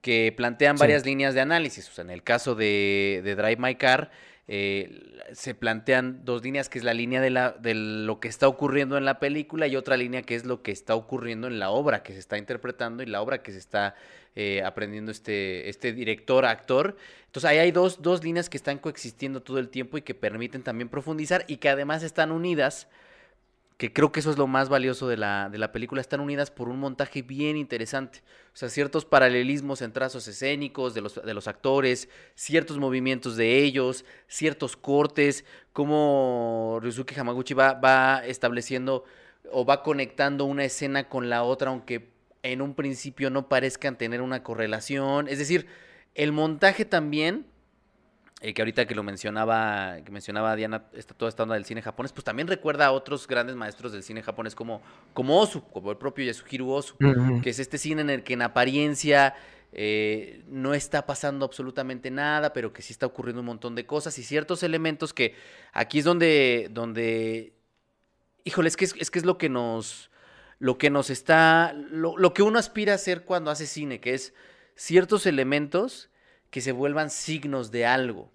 [0.00, 1.88] que plantean varias líneas de análisis.
[1.88, 4.10] O sea, en el caso de, de Drive My Car,
[4.48, 8.46] eh, se plantean dos líneas, que es la línea de, la, de lo que está
[8.46, 11.70] ocurriendo en la película y otra línea que es lo que está ocurriendo en la
[11.70, 13.96] obra que se está interpretando y la obra que se está
[14.36, 16.96] eh, aprendiendo este, este director, actor.
[17.26, 20.62] Entonces ahí hay dos, dos líneas que están coexistiendo todo el tiempo y que permiten
[20.62, 22.86] también profundizar y que además están unidas
[23.76, 26.50] que creo que eso es lo más valioso de la, de la, película, están unidas
[26.50, 28.22] por un montaje bien interesante.
[28.54, 33.62] O sea, ciertos paralelismos en trazos escénicos de los, de los actores, ciertos movimientos de
[33.62, 39.04] ellos, ciertos cortes, cómo Ryusuke Hamaguchi va, va estableciendo
[39.52, 42.15] o va conectando una escena con la otra, aunque
[42.46, 45.28] en un principio no parezcan tener una correlación.
[45.28, 45.66] Es decir,
[46.14, 47.46] el montaje también
[48.42, 51.80] eh, que ahorita que lo mencionaba, que mencionaba Diana, está toda esta onda del cine
[51.80, 54.82] japonés, pues también recuerda a otros grandes maestros del cine japonés como,
[55.14, 56.96] como Osu, como el propio Yasuhiro Osu,
[57.42, 59.34] que es este cine en el que en apariencia
[59.72, 64.18] eh, no está pasando absolutamente nada, pero que sí está ocurriendo un montón de cosas
[64.18, 65.34] y ciertos elementos que
[65.72, 67.54] aquí es donde, donde,
[68.44, 70.10] híjole, es que es, que es lo que nos,
[70.58, 74.14] lo que nos está, lo, lo que uno aspira a hacer cuando hace cine, que
[74.14, 74.34] es
[74.74, 76.10] ciertos elementos
[76.50, 78.32] que se vuelvan signos de algo.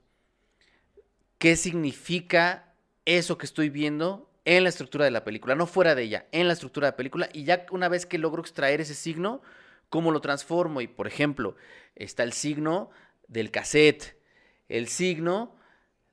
[1.37, 2.73] ¿Qué significa
[3.05, 5.55] eso que estoy viendo en la estructura de la película?
[5.55, 7.29] No fuera de ella, en la estructura de la película.
[7.33, 9.41] Y ya una vez que logro extraer ese signo,
[9.89, 10.81] ¿cómo lo transformo?
[10.81, 11.55] Y por ejemplo,
[11.95, 12.91] está el signo
[13.27, 14.17] del cassette,
[14.69, 15.55] el signo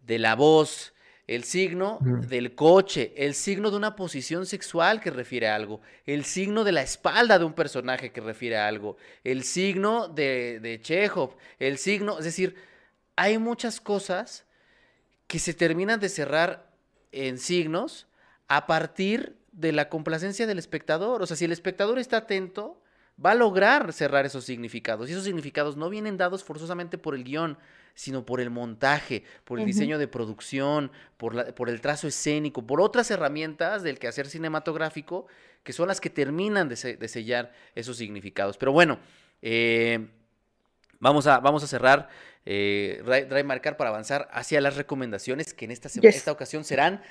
[0.00, 0.94] de la voz,
[1.29, 6.24] el signo del coche, el signo de una posición sexual que refiere a algo, el
[6.24, 10.81] signo de la espalda de un personaje que refiere a algo, el signo de, de
[10.81, 12.57] Chekhov, el signo, es decir,
[13.14, 14.47] hay muchas cosas
[15.26, 16.72] que se terminan de cerrar
[17.12, 18.07] en signos
[18.49, 21.20] a partir de la complacencia del espectador.
[21.20, 22.81] O sea, si el espectador está atento,
[23.24, 25.08] va a lograr cerrar esos significados.
[25.08, 27.58] Y esos significados no vienen dados forzosamente por el guion,
[27.94, 32.64] sino por el montaje, por el diseño de producción, por, la, por el trazo escénico,
[32.64, 35.26] por otras herramientas del quehacer cinematográfico,
[35.64, 38.56] que son las que terminan de, sellar esos significados.
[38.56, 39.00] Pero bueno,
[39.42, 40.06] eh,
[41.00, 42.08] vamos, a, vamos a cerrar,
[42.46, 43.02] eh,
[43.44, 47.02] Marcar para avanzar hacia las recomendaciones que en esta, esta ocasión serán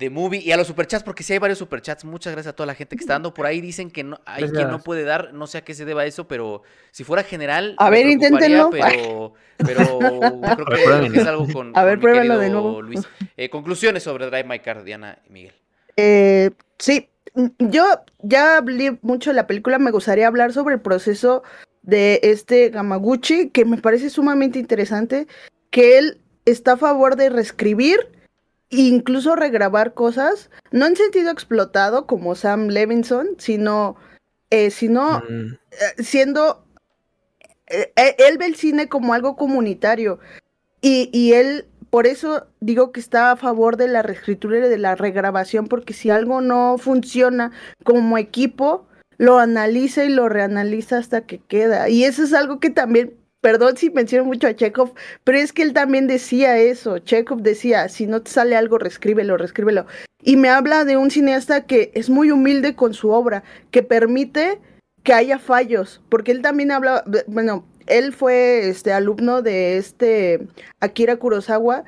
[0.00, 2.06] de Movie y a los superchats, porque si hay varios superchats.
[2.06, 3.34] Muchas gracias a toda la gente que está dando.
[3.34, 5.84] Por ahí dicen que no, hay quien no puede dar, no sé a qué se
[5.84, 7.74] deba eso, pero si fuera general.
[7.76, 8.70] A ver, inténtenlo.
[8.70, 9.98] Pero, pero
[10.56, 11.76] creo que, es algo con.
[11.76, 12.80] A ver, pruébenlo de nuevo.
[12.80, 13.06] Luis.
[13.36, 15.54] Eh, conclusiones sobre Drive My Car, Diana y Miguel.
[15.96, 17.10] Eh, sí,
[17.58, 17.84] yo
[18.20, 19.78] ya hablé mucho de la película.
[19.78, 21.42] Me gustaría hablar sobre el proceso
[21.82, 25.26] de este Gamaguchi, que me parece sumamente interesante.
[25.68, 28.08] Que él está a favor de reescribir
[28.70, 33.96] incluso regrabar cosas, no en sentido explotado como Sam Levinson, sino,
[34.50, 35.54] eh, sino mm.
[35.72, 36.64] eh, siendo,
[37.66, 40.20] eh, él ve el cine como algo comunitario
[40.80, 44.78] y, y, él, por eso digo que está a favor de la reescritura y de
[44.78, 47.52] la regrabación, porque si algo no funciona
[47.84, 48.86] como equipo,
[49.18, 51.90] lo analiza y lo reanaliza hasta que queda.
[51.90, 55.62] Y eso es algo que también perdón si menciono mucho a Chekhov, pero es que
[55.62, 56.98] él también decía eso.
[56.98, 59.86] Chekhov decía, si no te sale algo, reescríbelo, reescríbelo.
[60.22, 64.60] Y me habla de un cineasta que es muy humilde con su obra, que permite
[65.02, 70.46] que haya fallos, porque él también habla, bueno, él fue este alumno de este
[70.80, 71.84] Akira Kurosawa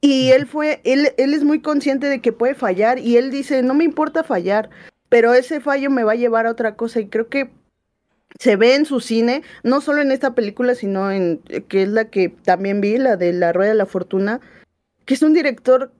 [0.00, 3.62] y él fue, él, él es muy consciente de que puede fallar y él dice,
[3.62, 4.70] no me importa fallar,
[5.08, 7.50] pero ese fallo me va a llevar a otra cosa y creo que
[8.38, 12.10] se ve en su cine, no solo en esta película, sino en que es la
[12.10, 14.40] que también vi, la de La Rueda de la Fortuna,
[15.04, 15.92] que es un director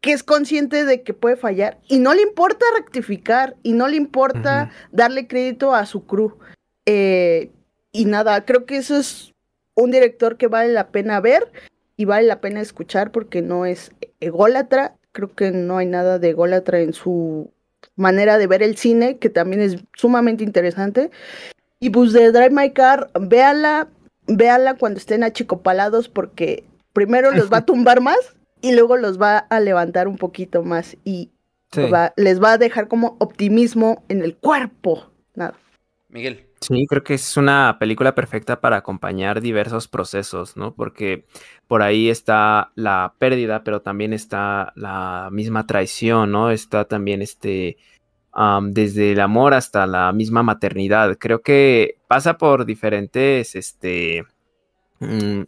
[0.00, 3.96] que es consciente de que puede fallar y no le importa rectificar y no le
[3.96, 6.38] importa darle crédito a su crew.
[6.86, 7.50] Eh,
[7.92, 9.34] y nada, creo que eso es
[9.74, 11.50] un director que vale la pena ver
[11.96, 13.90] y vale la pena escuchar porque no es
[14.20, 14.96] ególatra.
[15.12, 17.50] Creo que no hay nada de ególatra en su
[17.96, 21.10] manera de ver el cine, que también es sumamente interesante.
[21.78, 23.88] Y pues de Drive My Car, véala,
[24.26, 29.38] véala cuando estén achicopalados porque primero los va a tumbar más y luego los va
[29.38, 31.30] a levantar un poquito más y
[32.16, 35.10] les va a dejar como optimismo en el cuerpo.
[35.34, 35.54] Nada.
[36.08, 36.46] Miguel.
[36.60, 40.74] Sí, creo que es una película perfecta para acompañar diversos procesos, ¿no?
[40.74, 41.26] Porque
[41.68, 46.50] por ahí está la pérdida, pero también está la misma traición, ¿no?
[46.50, 47.76] Está también este
[48.70, 51.16] desde el amor hasta la misma maternidad.
[51.18, 54.24] Creo que pasa por diferentes, este,
[55.00, 55.42] mm,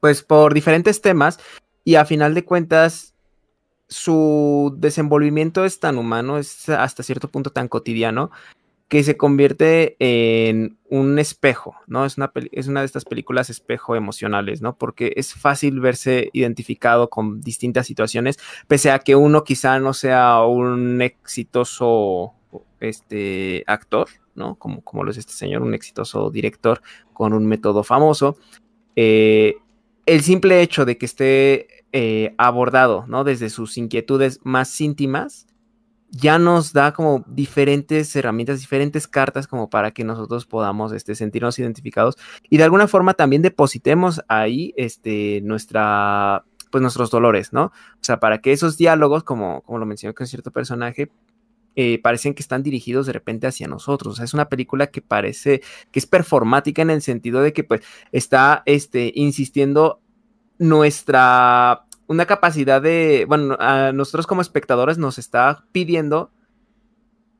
[0.00, 1.38] pues por diferentes temas
[1.84, 3.14] y a final de cuentas
[3.88, 8.30] su desenvolvimiento es tan humano, es hasta cierto punto tan cotidiano
[8.92, 12.04] que se convierte en un espejo, ¿no?
[12.04, 14.76] Es una, es una de estas películas espejo emocionales, ¿no?
[14.76, 18.38] Porque es fácil verse identificado con distintas situaciones,
[18.68, 22.34] pese a que uno quizá no sea un exitoso
[22.80, 24.56] este, actor, ¿no?
[24.56, 26.82] Como, como lo es este señor, un exitoso director
[27.14, 28.36] con un método famoso.
[28.94, 29.56] Eh,
[30.04, 33.24] el simple hecho de que esté eh, abordado, ¿no?
[33.24, 35.46] Desde sus inquietudes más íntimas,
[36.12, 41.58] ya nos da como diferentes herramientas, diferentes cartas como para que nosotros podamos este, sentirnos
[41.58, 42.18] identificados
[42.50, 47.64] y de alguna forma también depositemos ahí este, nuestra, pues nuestros dolores, ¿no?
[47.64, 51.10] O sea, para que esos diálogos, como, como lo mencionó con cierto personaje,
[51.74, 54.12] eh, parecen que están dirigidos de repente hacia nosotros.
[54.12, 57.64] O sea, es una película que parece que es performática en el sentido de que
[57.64, 57.80] pues
[58.12, 60.02] está este, insistiendo
[60.58, 66.30] nuestra una capacidad de, bueno, a nosotros como espectadores nos está pidiendo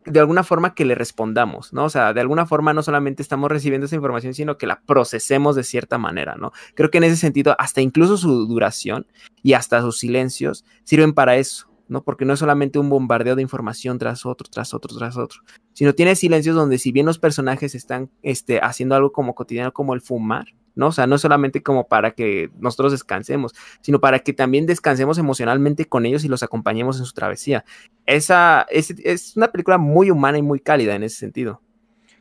[0.04, 1.84] de alguna forma que le respondamos, ¿no?
[1.84, 5.54] O sea, de alguna forma no solamente estamos recibiendo esa información, sino que la procesemos
[5.54, 6.52] de cierta manera, ¿no?
[6.74, 9.06] Creo que en ese sentido, hasta incluso su duración
[9.42, 12.02] y hasta sus silencios sirven para eso, ¿no?
[12.02, 15.42] Porque no es solamente un bombardeo de información tras otro, tras otro, tras otro,
[15.72, 19.94] sino tiene silencios donde si bien los personajes están este, haciendo algo como cotidiano, como
[19.94, 20.88] el fumar, ¿no?
[20.88, 25.86] O sea, no solamente como para que nosotros descansemos, sino para que también descansemos emocionalmente
[25.86, 27.64] con ellos y los acompañemos en su travesía.
[28.06, 31.60] Esa es, una película muy humana y muy cálida en ese sentido.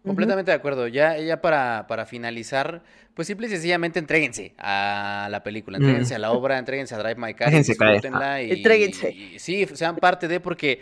[0.04, 0.88] Completamente de acuerdo.
[0.88, 2.82] Ya, ya para, para finalizar,
[3.14, 7.16] pues simple y sencillamente entréguense a la película, entréguense a la obra, entréguense a Drive
[7.16, 10.82] My Car, disfrútenla y, y, sí, sean parte de, porque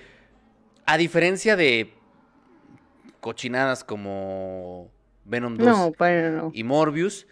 [0.85, 1.93] a diferencia de
[3.19, 4.89] cochinadas como
[5.25, 5.93] Venom 2
[6.53, 7.27] y Morbius,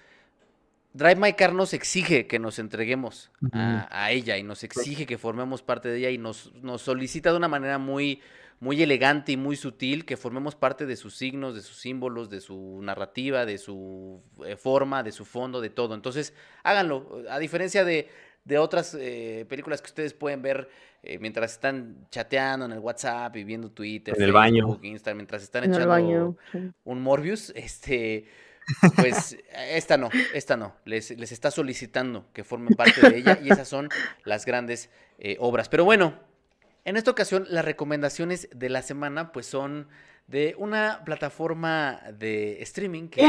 [0.98, 5.62] Drive My Car nos exige que nos entreguemos a, ella y nos exige que formemos
[5.62, 8.20] parte de ella y nos, nos solicita de una manera muy,
[8.60, 12.42] muy elegante y muy sutil que formemos parte de sus signos, de sus símbolos, de
[12.42, 15.94] su narrativa, de su eh, forma, de su fondo, de todo.
[15.94, 16.34] Entonces,
[16.64, 17.22] háganlo.
[17.30, 18.10] A diferencia de,
[18.58, 20.68] otras eh, películas que ustedes pueden ver
[21.04, 25.44] eh, mientras están chateando en el WhatsApp y viendo Twitter, en el baño, Instagram, mientras
[25.44, 26.36] están echando
[26.86, 28.47] un Morbius, este
[28.96, 30.76] pues esta no, esta no.
[30.86, 33.90] Les, les, está solicitando que formen parte de ella y esas son
[34.24, 34.90] las grandes
[35.20, 35.70] eh, obras.
[35.70, 36.20] Pero bueno,
[36.86, 39.88] en esta ocasión las recomendaciones de la semana pues son
[40.28, 43.22] de una plataforma de streaming que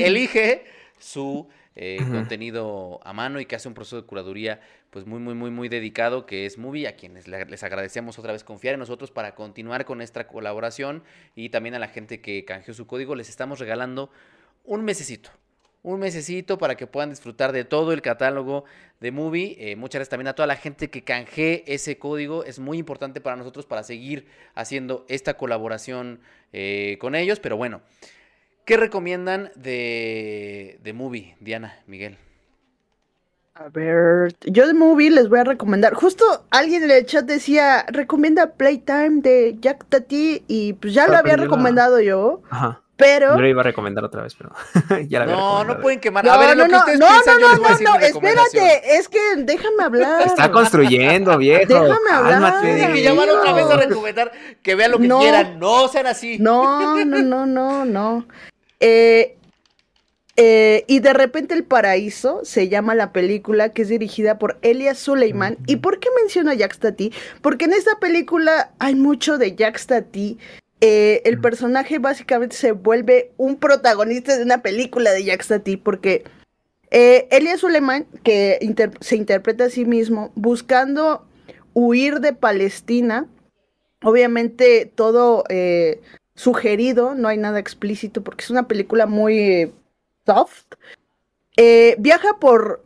[0.00, 0.64] elige
[0.98, 4.60] su eh, contenido a mano y que hace un proceso de curaduría
[4.90, 8.44] pues muy, muy, muy, muy dedicado, que es Movie, a quienes les agradecemos otra vez
[8.44, 11.02] confiar en nosotros para continuar con esta colaboración
[11.34, 14.10] y también a la gente que canjeó su código, les estamos regalando
[14.64, 15.30] un mesecito.
[15.82, 18.64] Un mesecito para que puedan disfrutar de todo el catálogo
[19.00, 19.56] de Movie.
[19.58, 22.44] Eh, muchas gracias también a toda la gente que canjee ese código.
[22.44, 26.20] Es muy importante para nosotros para seguir haciendo esta colaboración
[26.52, 27.40] eh, con ellos.
[27.40, 27.80] Pero bueno,
[28.64, 32.16] ¿qué recomiendan de, de Movie, Diana, Miguel?
[33.54, 35.92] A ver, yo de movie les voy a recomendar.
[35.92, 41.16] Justo alguien en el chat decía, recomienda Playtime de Jack Tati y pues ya lo
[41.16, 42.42] había recomendado yo.
[42.48, 42.81] Ajá.
[42.96, 43.34] Pero.
[43.34, 44.52] Yo lo iba a recomendar otra vez, pero
[45.08, 46.28] ya la No, no pueden quemar.
[46.28, 50.22] a ver, no, no, no, no, no, no, no, espérate, es que déjame hablar.
[50.26, 51.66] Está construyendo, viejo.
[51.66, 52.62] Déjame hablar.
[52.62, 54.32] Que llamar otra vez a recomendar
[54.62, 55.58] que vean lo que quieran.
[55.58, 56.38] No sean así.
[56.38, 58.26] No, no, no, no, no.
[58.80, 59.36] Eh,
[60.36, 64.98] eh, y de repente El Paraíso se llama la película que es dirigida por Elias
[64.98, 65.58] Suleiman.
[65.66, 67.12] ¿Y por qué menciono a Jack Stati?
[67.42, 70.38] Porque en esta película hay mucho de Jack Stati
[70.84, 76.24] eh, el personaje básicamente se vuelve un protagonista de una película de Jack Stati porque
[76.90, 78.58] eh, Elias Suleiman, que
[79.00, 81.24] se interpreta a sí mismo, buscando
[81.72, 83.28] huir de Palestina,
[84.02, 86.00] obviamente todo eh,
[86.34, 89.72] sugerido, no hay nada explícito porque es una película muy
[90.26, 90.64] soft,
[91.96, 92.84] viaja por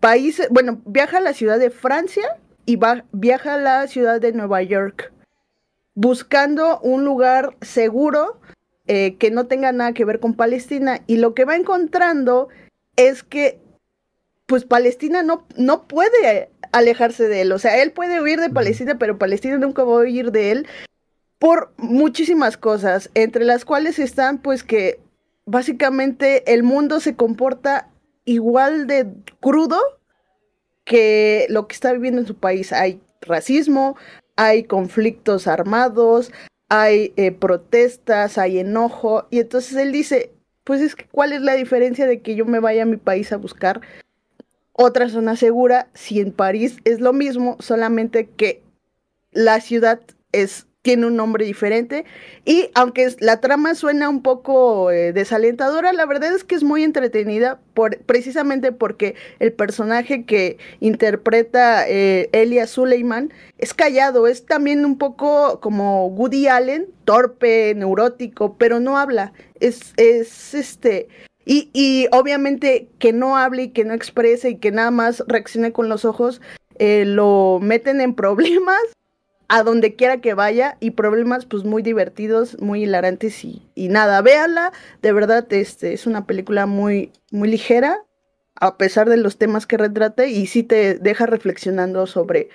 [0.00, 4.32] países, bueno, viaja a la ciudad de Francia y va, viaja a la ciudad de
[4.32, 5.12] Nueva York
[6.00, 8.40] buscando un lugar seguro
[8.86, 11.02] eh, que no tenga nada que ver con Palestina.
[11.06, 12.48] Y lo que va encontrando
[12.96, 13.60] es que,
[14.46, 17.52] pues Palestina no, no puede alejarse de él.
[17.52, 20.66] O sea, él puede huir de Palestina, pero Palestina nunca va a huir de él
[21.38, 25.00] por muchísimas cosas, entre las cuales están, pues, que
[25.44, 27.90] básicamente el mundo se comporta
[28.24, 29.06] igual de
[29.40, 29.78] crudo
[30.84, 32.72] que lo que está viviendo en su país.
[32.72, 33.96] Hay racismo,
[34.40, 36.32] hay conflictos armados,
[36.70, 40.32] hay eh, protestas, hay enojo, y entonces él dice,
[40.64, 43.34] pues es que cuál es la diferencia de que yo me vaya a mi país
[43.34, 43.82] a buscar
[44.72, 48.62] otra zona segura si en París es lo mismo, solamente que
[49.30, 50.00] la ciudad
[50.32, 52.04] es tiene un nombre diferente.
[52.44, 56.82] Y aunque la trama suena un poco eh, desalentadora, la verdad es que es muy
[56.84, 64.84] entretenida por, precisamente porque el personaje que interpreta eh, Elia Suleiman es callado, es también
[64.84, 69.32] un poco como Woody Allen, torpe, neurótico, pero no habla.
[69.60, 71.08] Es, es este.
[71.44, 75.72] Y, y obviamente que no hable y que no exprese y que nada más reaccione
[75.72, 76.40] con los ojos,
[76.78, 78.80] eh, lo meten en problemas
[79.50, 84.22] a donde quiera que vaya y problemas pues muy divertidos, muy hilarantes y, y nada,
[84.22, 84.72] véala,
[85.02, 88.04] de verdad este, es una película muy, muy ligera
[88.54, 92.48] a pesar de los temas que retrate y sí te deja reflexionando sobre,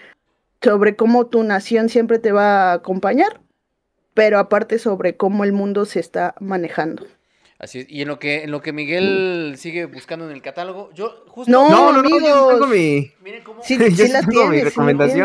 [0.62, 3.42] sobre cómo tu nación siempre te va a acompañar,
[4.14, 7.06] pero aparte sobre cómo el mundo se está manejando.
[7.58, 7.90] Así es.
[7.90, 11.52] Y en lo que, en lo que Miguel sigue buscando en el catálogo, yo justo.
[11.52, 13.12] No, No, no, no, yo tengo mi.
[13.22, 13.64] Miren cómo.
[13.64, 15.20] Sí, Yo sí sí la tengo mi tiene, sí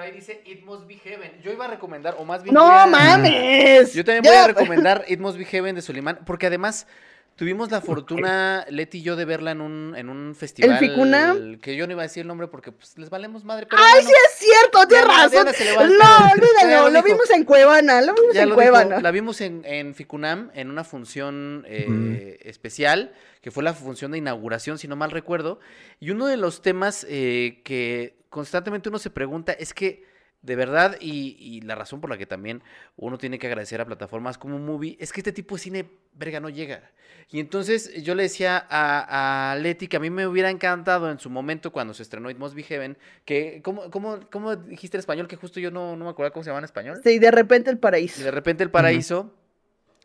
[0.00, 1.40] pero ahí dice It Must Be Heaven.
[1.42, 2.54] Yo iba a recomendar, o más bien.
[2.54, 3.92] No voy a- mames.
[3.92, 6.86] Yo también Ya, voy a recomendar It Must Be Heaven de Suleiman, porque además
[7.36, 10.78] tuvimos la fortuna, Leti y yo, de verla en un, en un festival.
[10.78, 11.58] Ficunam?
[11.58, 13.66] Que yo no iba a decir el nombre porque pues, les valemos madre.
[13.68, 15.30] Pero Ay, bueno, sí es cierto, tienes razón.
[15.30, 18.48] Diana se le va el No, olvídalo, lo vimos en Cuevana, lo vimos ya en
[18.48, 19.00] lo dijo, Cuevana.
[19.00, 24.18] la vimos en, en Ficunam en una función eh, especial, que fue la función de
[24.18, 25.60] inauguración, si no mal recuerdo.
[25.98, 30.04] Y uno de los temas eh, que constantemente uno se pregunta es que,
[30.42, 32.62] de verdad, y, y la razón por la que también
[32.96, 36.40] uno tiene que agradecer a plataformas como Movie, es que este tipo de cine, verga,
[36.40, 36.90] no llega.
[37.32, 41.18] Y entonces yo le decía a, a Leti que a mí me hubiera encantado en
[41.18, 45.00] su momento cuando se estrenó It Must Be Heaven, que, ¿cómo, cómo, cómo dijiste en
[45.00, 45.28] español?
[45.28, 47.00] Que justo yo no, no me acuerdo cómo se llama en español.
[47.04, 48.24] Sí, de repente el Y paraíso.
[48.24, 49.34] de repente el paraíso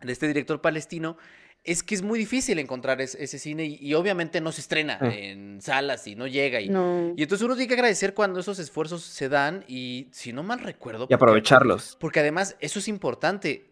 [0.02, 1.18] de este director palestino
[1.66, 4.98] es que es muy difícil encontrar es- ese cine y, y obviamente no se estrena
[5.02, 5.08] Ah.
[5.14, 7.14] en salas y no llega y, No.
[7.18, 10.60] y entonces uno tiene que agradecer cuando esos esfuerzos se dan y si no mal
[10.60, 11.98] recuerdo Y aprovecharlos.
[12.00, 13.72] porque además eso es importante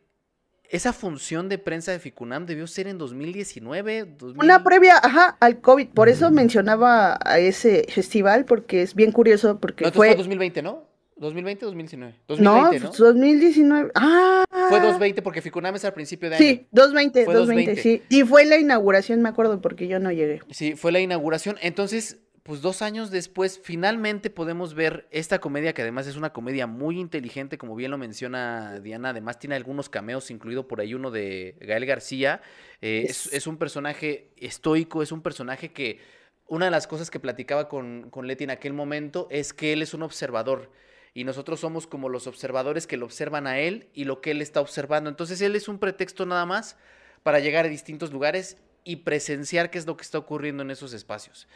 [0.70, 5.62] esa función de prensa de Ficunam debió ser en 2019 2000 Una previa, ajá, al
[5.62, 5.90] COVID.
[5.90, 6.34] Por eso Mm.
[6.34, 10.16] mencionaba a ese festival, porque es bien curioso, porque no, fue...
[10.16, 10.88] 2020 ¿no?
[11.18, 12.88] 2020 2019 No, 2020 ¿no?
[12.90, 13.92] pues, 2019.
[13.96, 14.46] Ah.
[14.70, 17.82] fue 220 porque Ficunam es al principio de año Sí, 220, Fue 220, 220.
[18.10, 18.16] sí.
[18.16, 20.42] Y fue la inauguración, me acuerdo, porque yo no llegué.
[20.52, 21.58] Sí, fue la inauguración.
[21.62, 26.68] Entonces, pues dos años después, finalmente podemos ver esta comedia, que además es una comedia
[26.68, 29.10] muy inteligente, como bien lo menciona Diana.
[29.12, 32.42] Además, tiene algunos cameos, incluido por ahí uno de Gael García.
[32.82, 36.00] Eh, es, Es- es un personaje estoico, es un personaje que.
[36.46, 39.82] Una de las cosas que platicaba con, con Leti en aquel momento es que él
[39.82, 40.70] es un observador.
[41.14, 44.42] Y nosotros somos como los observadores que lo observan a él y lo que él
[44.42, 45.10] está observando.
[45.10, 46.76] Entonces, él es un pretexto nada más
[47.22, 50.94] para llegar a distintos lugares y presenciar qué es lo que está ocurriendo en esos
[50.94, 51.48] espacios.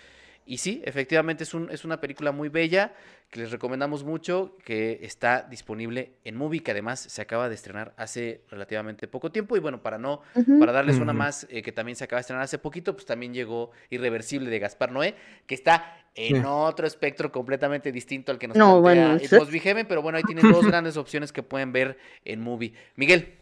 [0.48, 2.94] Y sí, efectivamente es, un, es una película muy bella
[3.30, 7.94] que les recomendamos mucho, que está disponible en Movie, que además se acaba de estrenar
[7.98, 9.58] hace relativamente poco tiempo.
[9.58, 10.22] Y bueno, para no,
[10.58, 13.34] para darles una más eh, que también se acaba de estrenar hace poquito, pues también
[13.34, 16.44] llegó Irreversible de Gaspar Noé, que está en Sí.
[16.46, 19.60] otro espectro completamente distinto al que nos No, plantea bueno, It sí.
[19.60, 22.74] Heaven, pero bueno, ahí tienen dos grandes opciones que pueden ver en Movie.
[22.96, 23.36] Miguel.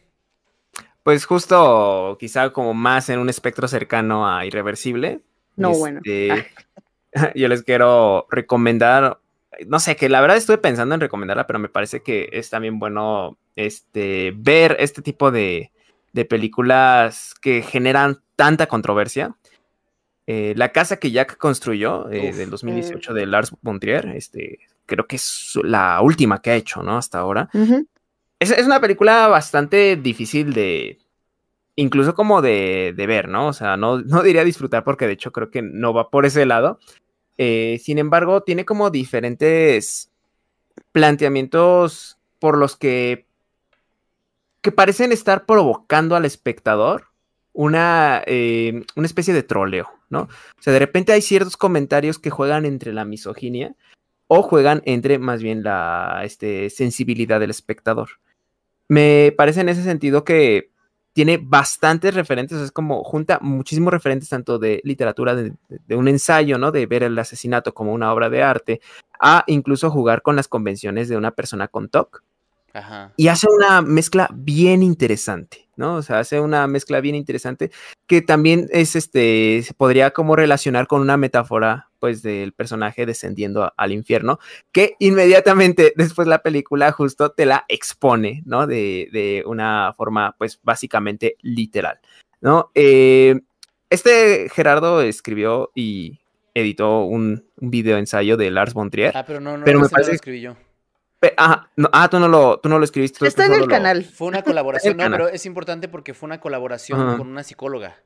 [1.03, 5.21] Pues justo quizá como más en un espectro cercano a Irreversible.
[5.55, 6.01] No, bueno.
[6.03, 6.47] este,
[7.36, 9.19] Yo les quiero recomendar,
[9.67, 12.78] no sé, que la verdad estuve pensando en recomendarla, pero me parece que es también
[12.80, 15.71] bueno este, ver este tipo de,
[16.11, 19.36] de películas que generan tanta controversia.
[20.28, 22.38] Eh, la casa que Jack construyó eh, Uf.
[22.38, 26.82] del 2018 de Lars von Trier, este, creo que es la última que ha hecho,
[26.82, 26.97] ¿no?
[26.97, 27.49] Hasta ahora.
[28.39, 30.97] Es, es una película bastante difícil de.
[31.76, 33.47] Incluso como de, de ver, ¿no?
[33.47, 36.45] O sea, no, no diría disfrutar porque de hecho creo que no va por ese
[36.45, 36.80] lado.
[37.38, 40.09] Eh, sin embargo, tiene como diferentes
[40.91, 43.28] planteamientos por los que.
[44.61, 47.09] que parecen estar provocando al espectador
[47.56, 50.24] una, eh, una especie de troleo, ¿no?
[50.24, 53.74] O sea, de repente hay ciertos comentarios que juegan entre la misoginia
[54.28, 58.10] o juegan entre más bien la este, sensibilidad del espectador.
[58.88, 60.70] Me parece en ese sentido que
[61.14, 66.58] tiene bastantes referentes, es como junta muchísimos referentes tanto de literatura, de, de- un ensayo,
[66.58, 66.74] ¿no?
[66.74, 68.82] De ver el asesinato como una obra de arte,
[69.18, 72.22] a incluso jugar con las convenciones de una persona con TOC.
[72.74, 73.14] Ajá.
[73.16, 75.95] Y hace una mezcla bien interesante, ¿no?
[75.95, 77.71] O sea, hace una mezcla bien interesante
[78.07, 83.63] que también es este, se podría como relacionar con una metáfora, pues, del personaje descendiendo
[83.63, 84.39] a- al infierno,
[84.71, 88.67] que inmediatamente después la película justo te la expone, ¿no?
[88.67, 91.99] De, de una forma, pues, básicamente literal,
[92.41, 92.69] ¿no?
[92.76, 93.39] Eh,
[93.89, 96.19] este Gerardo escribió y
[96.53, 99.11] editó un, un video ensayo de Lars von Trier.
[99.15, 100.55] Ah, pero no, no, Pero me escribí yo.
[101.38, 103.26] Ah, ah tú, no lo, tú no lo escribiste.
[103.28, 104.03] Está en el canal.
[104.03, 107.97] Fue una colaboración, no, pero es importante porque fue una colaboración con una psicóloga.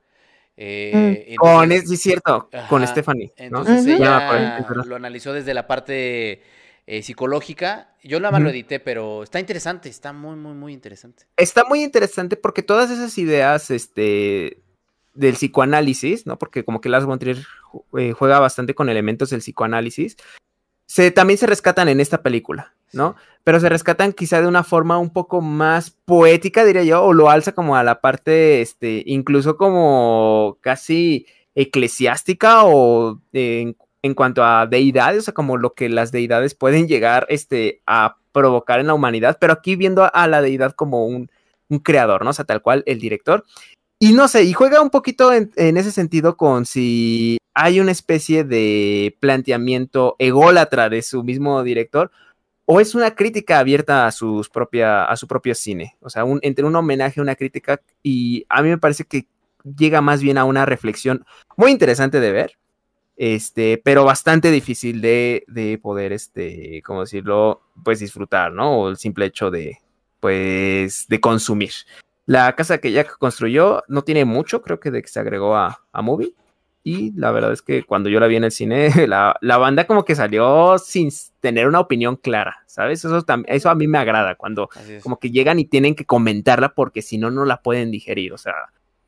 [0.62, 1.36] Eh, mm.
[1.36, 3.32] con, es, cierto, con Stephanie.
[3.38, 6.44] Entonces ella lo analizó desde la parte
[6.86, 7.96] eh, psicológica.
[8.04, 11.26] Yo nada más lo edité, pero está interesante, está muy, muy, muy interesante.
[11.38, 14.62] Está muy interesante porque todas esas ideas, este,
[15.14, 16.40] del psicoanálisis, ¿no?
[16.40, 17.38] Porque como que Lars von Trier
[17.98, 20.18] eh, juega bastante con elementos del psicoanálisis,
[20.86, 23.16] se, también se rescatan en esta película, ¿no?
[23.44, 27.30] Pero se rescatan quizá de una forma un poco más poética, diría yo, o lo
[27.30, 31.26] alza como a la parte, este, incluso como casi
[31.56, 33.76] eclesiástica o en,
[34.16, 38.80] cuanto a deidades, o sea, como lo que las deidades pueden llegar este, a provocar
[38.80, 41.30] en la humanidad, pero aquí viendo a, la deidad como un,
[41.70, 42.32] un creador, ¿no?
[42.32, 43.46] O sea, tal cual el director.
[44.02, 48.46] Y no sé, y juega un poquito en, ese sentido con si hay una especie
[48.46, 52.10] de planteamiento ególatra de su mismo director
[52.72, 55.98] o es una crítica abierta a, sus propia, a su propio cine.
[56.02, 59.26] O sea, un, entre un homenaje, una crítica y a mí me parece que
[59.76, 61.26] llega más bien a una reflexión
[61.58, 62.60] muy interesante de ver,
[63.18, 67.64] este, pero bastante difícil de, de poder, este, ¿cómo decirlo?
[67.84, 68.82] Pues disfrutar, ¿no?
[68.82, 69.80] O el simple hecho de,
[70.20, 71.72] pues, de consumir.
[72.28, 75.86] La casa que Jack construyó no tiene mucho, creo que de que se agregó a,
[75.92, 76.36] a Movie.
[76.84, 80.06] Y la verdad es que cuando yo la vi en el cine, la, banda como
[80.06, 81.10] que salió sin
[81.40, 83.04] tener una opinión clara, ¿sabes?
[83.04, 84.70] Eso, eso a mí me agrada, cuando
[85.04, 88.34] como que llegan y tienen que comentarla porque si no, no la pueden digerir.
[88.34, 88.54] O sea,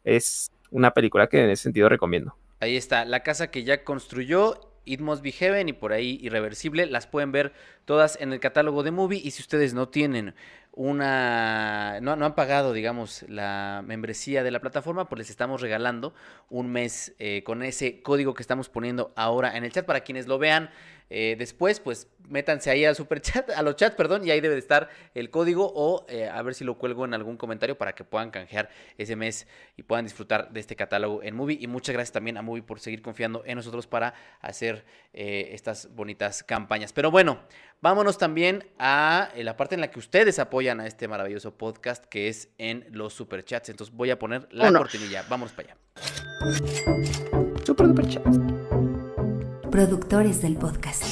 [0.04, 2.36] es una película que en ese sentido recomiendo.
[2.60, 6.86] Ahí está, la casa que Jack construyó It Must Be Heaven y por ahí Irreversible.
[6.86, 7.54] Las pueden ver
[7.86, 9.22] todas en el catálogo de Movie.
[9.24, 10.34] Y si ustedes no tienen
[10.74, 16.14] una no, no, han pagado, digamos, la membresía de la plataforma, pues les estamos regalando
[16.50, 20.28] un mes eh, con ese código que estamos poniendo ahora en el chat para quienes
[20.28, 20.70] lo vean
[21.14, 24.54] eh, después, pues métanse ahí al super chat, a los chats, perdón, y ahí debe
[24.54, 27.94] de estar el código o eh, a ver si lo cuelgo en algún comentario para
[27.94, 29.46] que puedan canjear ese mes
[29.76, 31.58] y puedan disfrutar de este catálogo en Movie.
[31.60, 36.44] Y muchas gracias también a Movie por seguir confiando en nosotros para hacer estas bonitas
[36.44, 36.94] campañas.
[36.94, 37.42] Pero bueno,
[37.82, 42.30] vámonos también a la parte en la que ustedes apoyan a este maravilloso podcast que
[42.30, 43.70] es en los super chats.
[43.70, 45.26] Entonces voy a poner la cortinilla.
[45.30, 45.78] Vamos para allá.
[47.66, 48.38] Super super chats
[49.72, 51.06] productores del podcast.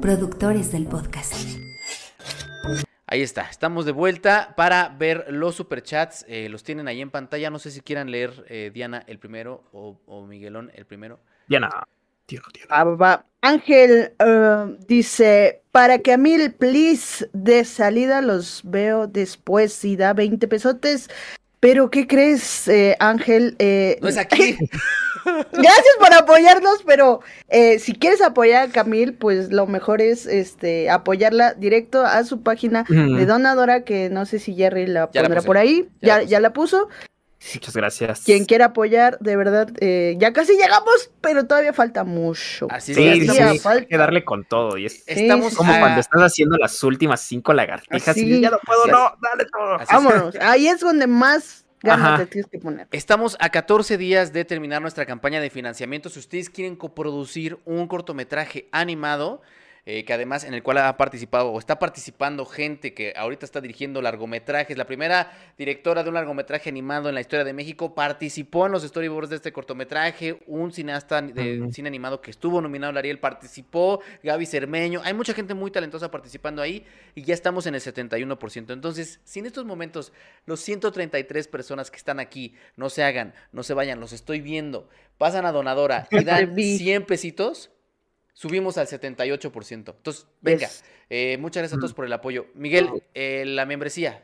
[0.00, 1.34] Productores del podcast.
[3.06, 6.24] Ahí está, estamos de vuelta para ver los superchats.
[6.26, 7.50] Eh, los tienen ahí en pantalla.
[7.50, 11.20] No sé si quieran leer eh, Diana el primero o, Miguelón el primero.
[11.46, 11.68] Diana.
[12.68, 19.96] Ah, Ángel uh, dice, para que a mil, please, de salida los veo después y
[19.96, 21.08] da 20 pesotes.
[21.60, 23.56] Pero, ¿qué crees, eh, Ángel?
[23.58, 24.56] Eh, no es aquí.
[25.52, 30.88] Gracias por apoyarnos, pero eh, si quieres apoyar a Camil, pues lo mejor es este
[30.88, 35.58] apoyarla directo a su página de donadora, que no sé si Jerry la pondrá por
[35.58, 35.88] ahí.
[36.00, 36.88] Ya, ya, la puso.
[37.54, 38.20] Muchas gracias.
[38.20, 42.66] Quien quiera apoyar, de verdad, eh, ya casi llegamos, pero todavía falta mucho.
[42.70, 44.76] Así sí, sí, sí, hay que darle con todo.
[44.78, 49.12] Y estamos como cuando estás haciendo las últimas cinco lagartijas y ya no puedo, no,
[49.22, 49.78] dale todo.
[49.90, 52.88] Vámonos, ahí es donde más ganas te tienes que poner.
[52.90, 56.08] Estamos a 14 días de terminar nuestra campaña de financiamiento.
[56.08, 59.42] Si ustedes quieren coproducir un cortometraje animado,
[59.90, 63.62] eh, que además en el cual ha participado o está participando gente que ahorita está
[63.62, 64.76] dirigiendo largometrajes.
[64.76, 68.82] La primera directora de un largometraje animado en la historia de México participó en los
[68.82, 70.40] storyboards de este cortometraje.
[70.46, 74.02] Un cineasta de cine animado que estuvo nominado al Ariel participó.
[74.22, 75.00] Gaby Cermeño.
[75.04, 76.84] Hay mucha gente muy talentosa participando ahí
[77.14, 78.74] y ya estamos en el 71%.
[78.74, 80.12] Entonces, si en estos momentos
[80.44, 84.86] los 133 personas que están aquí no se hagan, no se vayan, los estoy viendo,
[85.16, 87.70] pasan a donadora y dan 100 pesitos
[88.38, 89.94] subimos al 78%.
[89.96, 90.68] Entonces, venga,
[91.10, 92.46] eh, muchas gracias a todos por el apoyo.
[92.54, 94.22] Miguel, eh, la membresía.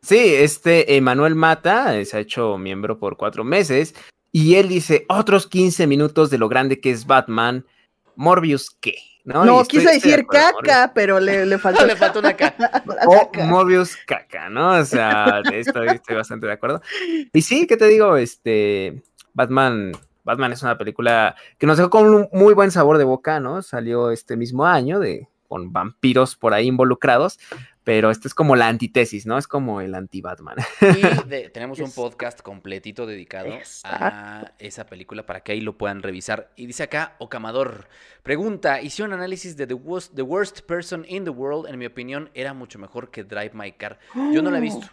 [0.00, 3.94] Sí, este Emanuel Mata eh, se ha hecho miembro por cuatro meses
[4.32, 7.66] y él dice otros 15 minutos de lo grande que es Batman.
[8.16, 8.94] Morbius, ¿qué?
[9.24, 11.84] No, no quise decir caca, pero le, le faltó.
[11.84, 12.82] le faltó una caca.
[13.06, 14.78] o Morbius caca, ¿no?
[14.78, 16.80] O sea, estoy, estoy bastante de acuerdo.
[17.30, 18.16] Y sí, ¿qué te digo?
[18.16, 19.02] Este,
[19.34, 19.92] Batman
[20.30, 23.62] Batman es una película que nos dejó con un muy buen sabor de boca, ¿no?
[23.62, 27.40] Salió este mismo año de, con vampiros por ahí involucrados,
[27.82, 29.36] pero esto es como la antítesis, ¿no?
[29.36, 30.58] Es como el anti-Batman.
[30.80, 36.52] Y tenemos un podcast completito dedicado a esa película para que ahí lo puedan revisar.
[36.54, 37.88] Y dice acá, Ocamador,
[38.22, 41.86] pregunta, hice un análisis de the worst, the worst, Person in the World, en mi
[41.86, 43.98] opinión, era mucho mejor que Drive My Car.
[44.32, 44.86] Yo no la he visto.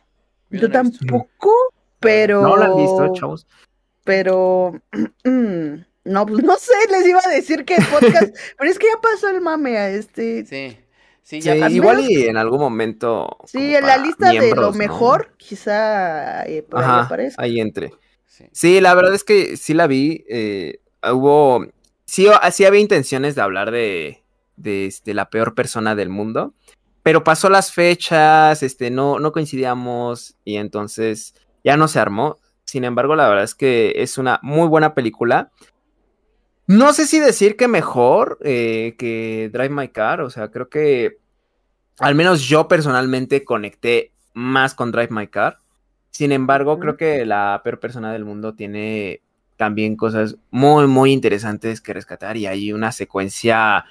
[0.50, 1.52] Yo, tampoco,
[2.00, 2.42] pero...
[2.42, 3.46] No la he visto, chavos
[4.08, 4.82] pero
[6.04, 9.28] No, pues no sé, les iba a decir que podcast, pero es que ya pasó
[9.30, 10.46] el mame a este.
[10.46, 10.78] Sí.
[11.22, 11.76] Sí, Sí, ya pasó.
[11.76, 13.38] igual y en algún momento.
[13.46, 17.44] Sí, en la lista de lo mejor, quizá eh, por ahí Ajá, aparezca.
[17.44, 17.92] ahí entre.
[18.26, 18.46] Sí.
[18.54, 20.24] Sí, la verdad es que sí la vi.
[20.30, 20.80] eh,
[21.12, 21.66] hubo.
[22.06, 24.24] Sí, o- sí había intenciones de hablar de,
[24.56, 26.54] de este, la peor persona del mundo.
[27.04, 30.38] Pero pasó las fechas, este, no, no coincidíamos.
[30.46, 31.34] Y entonces
[31.66, 32.38] ya no se armó.
[32.68, 35.52] Sin embargo, la verdad es que es una muy buena película.
[36.68, 40.20] No sé si decir que mejor eh, que Drive My Car.
[40.20, 41.18] O sea, creo que
[41.98, 45.60] al menos yo personalmente conecté más con Drive My Car.
[46.10, 49.22] Sin embargo, creo que la peor persona del mundo tiene
[49.56, 52.36] también cosas muy, muy interesantes que rescatar.
[52.36, 53.86] Y hay una secuencia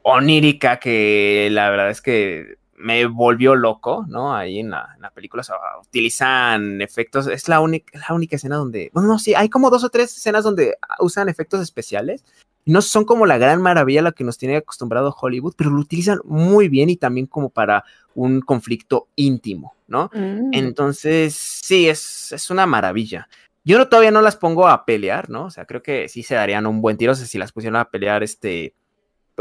[0.00, 4.34] onírica que la verdad es que me volvió loco, ¿no?
[4.34, 7.28] Ahí en la, en la película o sea, utilizan efectos.
[7.28, 8.90] Es la única, la única escena donde.
[8.92, 12.24] Bueno, no, sí, hay como dos o tres escenas donde usan efectos especiales.
[12.64, 15.80] No son como la gran maravilla a la que nos tiene acostumbrado Hollywood, pero lo
[15.80, 17.84] utilizan muy bien y también como para
[18.14, 20.10] un conflicto íntimo, ¿no?
[20.12, 20.50] Mm.
[20.52, 23.28] Entonces, sí, es, es una maravilla.
[23.64, 25.46] Yo no, todavía no las pongo a pelear, ¿no?
[25.46, 27.12] O sea, creo que sí se darían un buen tiro.
[27.12, 28.74] O sea, si las pusieran a pelear, este,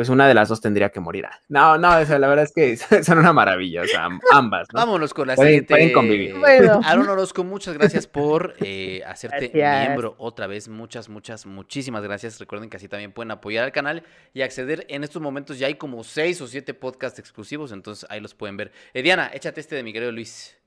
[0.01, 1.27] pues una de las dos tendría que morir.
[1.27, 4.67] Ah, No, no, o sea, la verdad es que son una maravilla, o sea, ambas,
[4.73, 4.79] ¿no?
[4.79, 5.73] Vámonos con la Pueden- siguiente.
[5.75, 6.37] pueden convivir.
[6.39, 6.81] Bueno.
[6.83, 9.87] Aaron Orozco, muchas gracias por eh, hacerte Gracias.
[9.89, 10.67] miembro otra vez.
[10.69, 12.39] Muchas, muchas, muchísimas gracias.
[12.39, 14.01] Recuerden que así también pueden apoyar al canal
[14.33, 14.87] y acceder.
[14.89, 18.57] En estos momentos ya hay como seis o siete podcasts exclusivos, entonces ahí los pueden
[18.57, 18.71] ver.
[18.95, 20.57] Eh, Diana, échate este de mi querido Luis.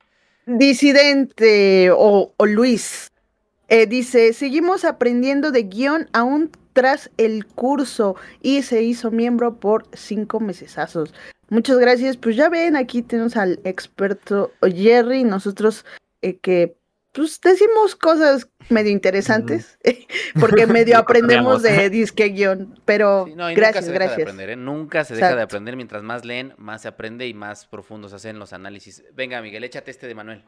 [0.46, 3.10] Disidente o, o Luis
[3.68, 9.86] eh, dice, seguimos aprendiendo de guion aún tras el curso y se hizo miembro por
[9.94, 11.14] cinco mesesazos.
[11.48, 12.18] Muchas gracias.
[12.18, 15.86] Pues ya ven, aquí tenemos al experto Jerry, nosotros
[16.20, 16.76] eh, que
[17.12, 19.78] pues decimos cosas medio interesantes,
[20.40, 24.06] porque medio aprendemos de disque guion, pero Sí, no, y nunca gracias, se deja de
[24.06, 24.26] gracias.
[24.26, 24.56] aprender, ¿eh?
[24.56, 25.76] Nunca se deja de aprender.
[25.76, 29.04] Mientras más leen, más se aprende y más profundos hacen los análisis.
[29.14, 30.44] Venga, Miguel, échate este de Manuel.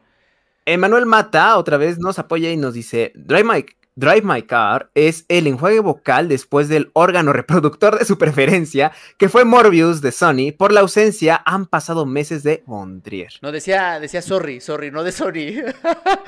[0.65, 3.65] Emanuel Mata otra vez nos apoya y nos dice: Drive My,
[3.97, 9.27] Drive My Car es el enjuague vocal después del órgano reproductor de su preferencia, que
[9.27, 10.53] fue Morbius de Sony.
[10.55, 13.31] Por la ausencia, han pasado meses de Bondrier.
[13.41, 15.63] No, decía, decía sorry, sorry, no de sorry.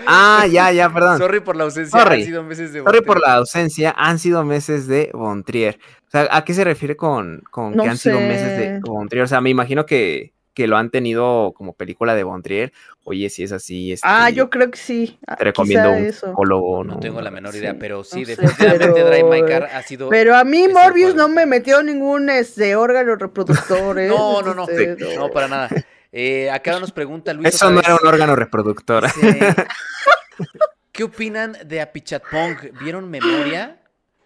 [0.07, 1.19] Ah, ya, ya, perdón.
[1.19, 2.01] sorry por la ausencia.
[2.01, 2.21] Sorry.
[2.21, 5.77] Han sido meses de Sorry por la ausencia, han sido meses de Bontrier.
[6.07, 9.25] O sea, ¿a qué se refiere con, con No que han sido meses de Bontrier?
[9.25, 12.73] O sea, me imagino que, que lo han tenido como película de Bontrier.
[13.05, 15.17] Oye, si es así, este, Ah, yo creo que sí.
[15.25, 16.83] ah, te recomiendo un psicólogo.
[16.83, 19.81] No tengo la menor idea, Sí, pero sí, no definitivamente pero- Drive My Car ha
[19.83, 20.09] sido.
[20.09, 23.97] Pero a mí Morbius no me metió ningún este órgano reproductor.
[23.99, 24.07] ¿eh?
[24.09, 24.67] No, no, no.
[24.67, 25.69] Este, No, para nada.
[26.11, 27.47] Eh, acá nos pregunta Luis.
[27.55, 29.05] Eso no era un órgano reproductor.
[29.15, 29.55] dice,
[30.91, 32.57] ¿Qué opinan de Apichatpong?
[32.81, 33.79] ¿Vieron memoria?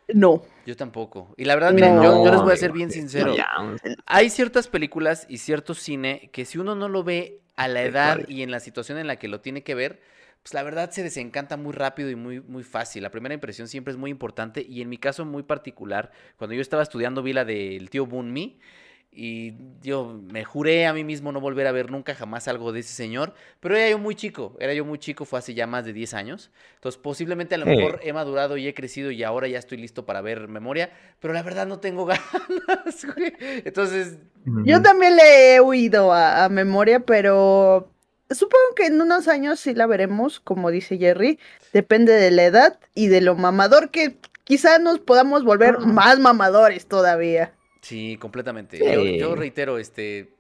[0.08, 0.44] No.
[0.66, 1.34] Yo tampoco.
[1.38, 3.36] Y la verdad, miren, No, yo, yo les voy a ser bien sincero.
[4.06, 7.88] Hay ciertas películas y cierto cine que si uno no lo ve a la ¿De
[7.88, 10.02] edad y en la situación en la que lo tiene que ver,
[10.42, 13.04] pues la verdad se desencanta muy rápido y muy, muy fácil.
[13.04, 16.62] La primera impresión siempre es muy importante y en mi caso muy particular, cuando yo
[16.62, 18.60] estaba estudiando vi la del tío Bunmi
[19.16, 22.80] y yo me juré a mí mismo no volver a ver nunca jamás algo de
[22.82, 25.86] ese señor, pero era yo muy chico, era yo muy chico, fue hace ya más
[25.86, 27.72] de 10 años, entonces posiblemente a lo Sí.
[27.76, 31.34] mejor he madurado y he crecido y ahora ya estoy listo para ver memoria, pero
[31.34, 33.34] la verdad no tengo ganas, güey.
[33.66, 34.18] Entonces,
[34.66, 37.90] Yo también le he huido a, a memoria, pero
[38.30, 41.40] supongo que en unos años sí la veremos, como dice Jerry.
[41.72, 45.86] Depende de la edad y de lo mamador que quizá nos podamos volver Ah.
[45.86, 47.54] más mamadores todavía.
[47.84, 48.78] Sí, completamente.
[48.78, 48.84] Sí.
[48.84, 50.34] Yo, yo reitero, este,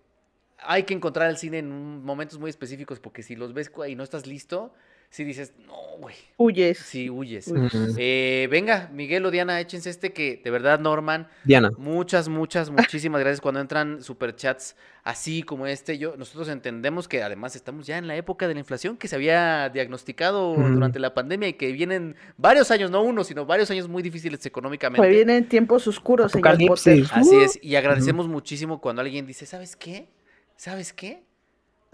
[0.57, 4.03] hay que encontrar el cine en momentos muy específicos porque si los ves y no
[4.03, 4.73] estás listo,
[5.13, 6.79] si dices, no, güey, Huyes.
[6.79, 7.53] sí huyes.
[7.99, 11.69] Eh, venga, Miguel o Diana, échense este que de verdad, Norman, Diana.
[11.77, 15.99] muchas, muchas, muchísimas gracias cuando entran superchats así como este.
[15.99, 19.15] Yo, nosotros entendemos que además estamos ya en la época de la inflación que se
[19.15, 23.87] había diagnosticado durante la pandemia y que vienen varios años, no uno, sino varios años
[23.87, 24.97] muy difíciles económicamente.
[24.97, 27.05] Pues vienen tiempos oscuros, señor Potter.
[27.11, 30.07] Así es, y agradecemos muchísimo cuando alguien dice, ¿sabes qué?
[30.55, 31.21] ¿Sabes qué?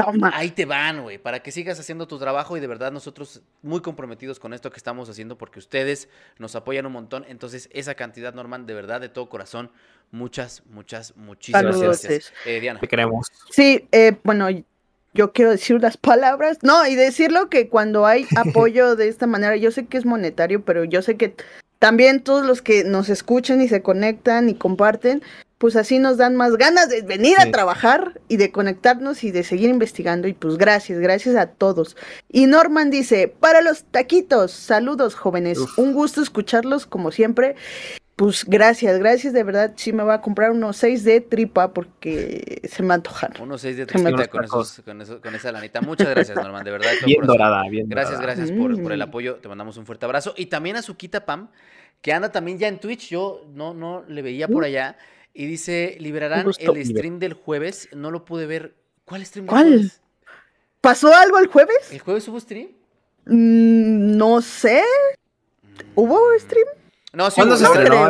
[0.03, 0.31] Toma.
[0.33, 3.81] Ahí te van, güey, para que sigas haciendo tu trabajo y de verdad nosotros muy
[3.81, 6.07] comprometidos con esto que estamos haciendo porque ustedes
[6.37, 7.25] nos apoyan un montón.
[7.27, 9.71] Entonces, esa cantidad, Norman, de verdad, de todo corazón,
[10.11, 12.01] muchas, muchas, muchísimas Saludos.
[12.03, 12.33] gracias.
[12.45, 12.79] Eh, Diana.
[12.79, 13.27] Te queremos.
[13.49, 14.47] Sí, eh, bueno,
[15.13, 16.59] yo quiero decir las palabras.
[16.61, 20.63] No, y decirlo que cuando hay apoyo de esta manera, yo sé que es monetario,
[20.63, 21.35] pero yo sé que
[21.79, 25.21] también todos los que nos escuchan y se conectan y comparten,
[25.57, 27.47] pues así nos dan más ganas de venir Sí.
[27.47, 30.27] a trabajar y de conectarnos y de seguir investigando.
[30.29, 31.97] Y pues gracias, gracias a todos.
[32.29, 35.77] Y Norman dice, para los taquitos, saludos jóvenes, Uf.
[35.77, 37.55] un gusto escucharlos como siempre.
[38.19, 39.71] Pues gracias, gracias de verdad.
[39.77, 43.41] Sí me voy a comprar unos 6 de tripa porque se me antojaron.
[43.41, 45.79] Unos seis de gusta con, esos, con, eso- con esa lanita.
[45.79, 46.91] Muchas gracias, Norman, de verdad.
[47.05, 48.35] Bien dorada, bien Gracias, dorada.
[48.35, 49.03] gracias por, por el Mm.
[49.03, 49.35] apoyo.
[49.37, 50.33] Te mandamos un fuerte abrazo.
[50.35, 51.47] Y también a Suquita Pam,
[52.01, 53.07] que anda también ya en Twitch.
[53.07, 54.97] Yo no, no le veía por allá.
[55.33, 57.87] Y dice, liberarán el stream del jueves.
[57.95, 58.75] No lo pude ver.
[59.05, 59.67] ¿Cuál stream del ¿Cuál?
[59.69, 60.01] jueves?
[60.81, 61.89] ¿Pasó algo el jueves?
[61.89, 62.67] ¿El jueves hubo stream?
[63.27, 64.83] Mm, no sé.
[65.95, 66.39] ¿Hubo Mm.
[66.41, 66.67] stream?
[67.13, 68.07] No, sí ¿Cuándo se estrenó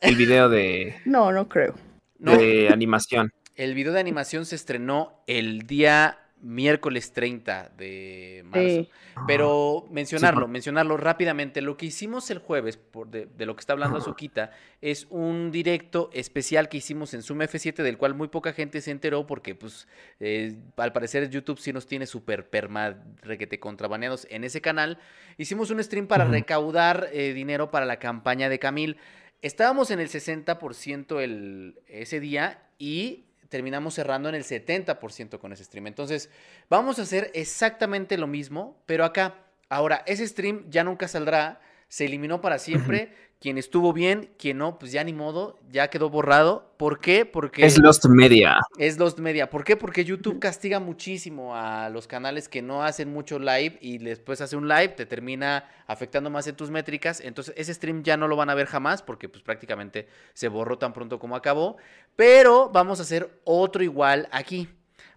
[0.00, 1.74] el, video de, No, no creo.
[2.18, 3.32] No, de animación?
[3.56, 8.68] el video de animación se estrenó el día miércoles 30 de marzo.
[8.68, 8.90] Sí.
[9.26, 11.62] Pero mencionarlo, mencionarlo rápidamente.
[11.62, 14.50] Lo que hicimos el jueves, por de, de lo que está hablando Azuquita,
[14.80, 18.90] es un directo especial que hicimos en Zoom F7, del cual muy poca gente se
[18.90, 19.86] enteró porque, pues,
[20.20, 24.98] eh, al parecer YouTube sí nos tiene súper perma requete contrabaneados en ese canal.
[25.38, 28.96] Hicimos un stream para recaudar eh, dinero para la campaña de Camil.
[29.40, 35.64] Estábamos en el 60% el, ese día y terminamos cerrando en el 70% con ese
[35.64, 35.86] stream.
[35.86, 36.30] Entonces,
[36.70, 39.34] vamos a hacer exactamente lo mismo, pero acá.
[39.68, 41.60] Ahora, ese stream ya nunca saldrá,
[41.92, 43.12] se eliminó para siempre.
[43.38, 46.72] Quien estuvo bien, quien no, pues ya ni modo, ya quedó borrado.
[46.78, 47.26] ¿Por qué?
[47.26, 48.56] Porque Es Lost Media.
[48.78, 49.50] es Lost Media.
[49.50, 49.76] ¿Por qué?
[49.76, 54.56] Porque YouTube castiga muchísimo a los canales que no hacen mucho live y después hace
[54.56, 57.20] un live, te termina afectando más en tus métricas.
[57.20, 60.78] Entonces, ese stream ya no lo van a ver jamás porque pues prácticamente se borró
[60.78, 61.76] tan pronto como acabó.
[62.16, 64.66] Pero vamos a hacer otro igual aquí,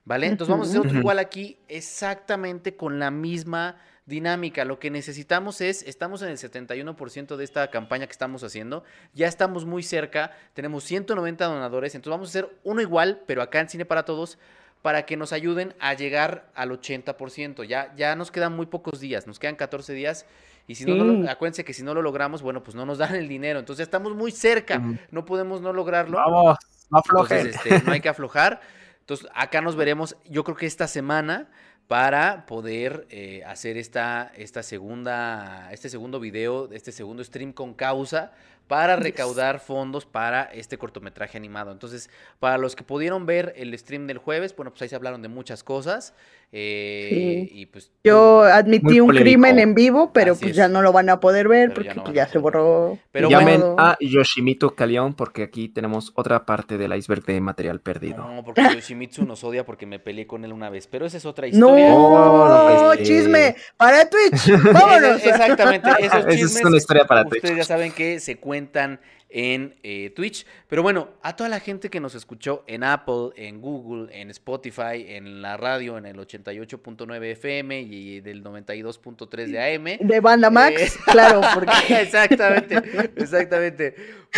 [0.03, 0.27] ¿vale?
[0.27, 4.65] Entonces vamos a hacer otro igual aquí exactamente con la misma dinámica.
[4.65, 8.83] Lo que necesitamos es, estamos en el 71% de esta campaña que estamos haciendo,
[9.13, 13.59] ya estamos muy cerca, tenemos 190 donadores, entonces vamos a hacer uno igual, pero acá
[13.59, 14.37] en Cine para Todos,
[14.81, 17.63] para que nos ayuden a llegar al 80%.
[17.63, 20.27] Ya, ya nos quedan muy pocos días, nos quedan 14 días.
[20.67, 22.99] Y si no, no lo- acuérdense que si no lo logramos, bueno, pues no nos
[22.99, 23.57] dan el dinero.
[23.59, 24.79] Entonces estamos muy cerca,
[25.11, 26.17] no podemos no lograrlo.
[26.17, 26.57] Vamos,
[26.91, 27.47] no aflojen.
[27.47, 28.61] Entonces, este, no hay que aflojar.
[28.99, 31.47] Entonces, acá nos veremos, yo creo que esta semana,
[31.87, 38.31] para poder eh, hacer esta, esta segunda, este segundo video, este segundo stream con causa,
[38.67, 41.71] para recaudar fondos para este cortometraje animado.
[41.71, 42.09] Entonces,
[42.39, 45.27] para los que pudieron ver el stream del jueves, bueno, pues ahí se hablaron de
[45.27, 46.13] muchas cosas.
[46.51, 47.49] eh, Sí.
[47.61, 47.91] Y pues.
[48.03, 49.23] Yo admití un polémico.
[49.23, 50.57] crimen en vivo, pero Así pues es.
[50.57, 52.39] ya no lo van a poder ver Pero ya porque no pues, ya a se
[52.39, 52.99] poder borró.
[53.11, 53.75] Pero Llamen bueno.
[53.77, 58.17] a Yoshimito Caleón porque aquí tenemos otra parte del iceberg de material perdido.
[58.17, 60.87] No, porque Yoshimitsu nos odia porque me peleé con él una vez.
[60.87, 61.93] Pero esa es otra No, historia.
[61.93, 65.23] Oh, no, pues, chisme, para Twitch, vámonos.
[65.25, 66.65] Exactamente, esos Esa es chismes.
[66.65, 67.57] una historia para Ustedes Twitch.
[67.57, 69.01] ya saben que se cuentan cuentan
[69.35, 70.45] en eh, Twitch.
[70.69, 75.05] Pero bueno, a toda la gente que nos escuchó en Apple, en Google, en Spotify,
[75.09, 80.07] en la radio, en el 88.9 FM y del 92.3 de AM.
[80.07, 82.81] De Banda Max, Eh, claro, porque exactamente,
[83.17, 83.95] exactamente.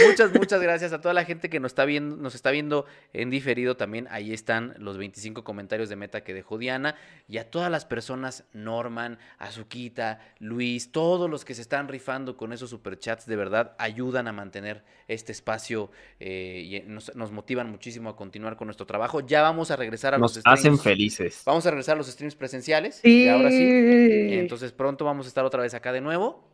[0.08, 3.30] Muchas, muchas gracias a toda la gente que nos está viendo, nos está viendo en
[3.30, 4.08] diferido también.
[4.10, 6.96] Ahí están los 25 comentarios de meta que dejó Diana.
[7.28, 12.52] Y a todas las personas, Norman, Azuquita, Luis, todos los que se están rifando con
[12.52, 15.90] esos superchats, de verdad, ayudan a mantener este espacio
[16.20, 19.22] eh, y nos, nos motivan muchísimo a continuar con nuestro trabajo.
[19.22, 20.82] Ya vamos a regresar a Nos los hacen streams.
[20.84, 21.42] felices.
[21.46, 23.00] Vamos a regresar a los streams presenciales.
[23.04, 23.24] sí.
[23.24, 23.58] Y ahora sí.
[24.34, 26.48] Entonces pronto vamos a estar otra vez acá de nuevo.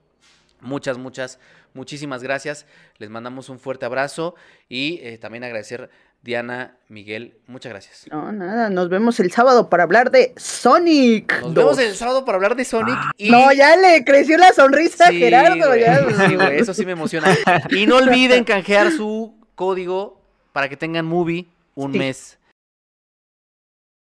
[0.61, 1.39] Muchas, muchas,
[1.73, 2.65] muchísimas gracias.
[2.97, 4.35] Les mandamos un fuerte abrazo
[4.69, 5.89] y eh, también agradecer
[6.23, 8.05] Diana, Miguel, muchas gracias.
[8.09, 11.33] No, nada, nos vemos el sábado para hablar de Sonic.
[11.41, 11.55] Nos 2.
[11.55, 15.17] vemos el sábado para hablar de Sonic y No, ya le creció la sonrisa Sí,
[15.17, 15.67] a Gerardo.
[15.67, 15.99] güey, ya.
[16.29, 17.27] sí, güey, eso sí me emociona.
[17.71, 20.17] Y no olviden canjear su código
[20.53, 21.45] para que tengan movie
[21.75, 21.97] un Sí.
[21.99, 22.37] mes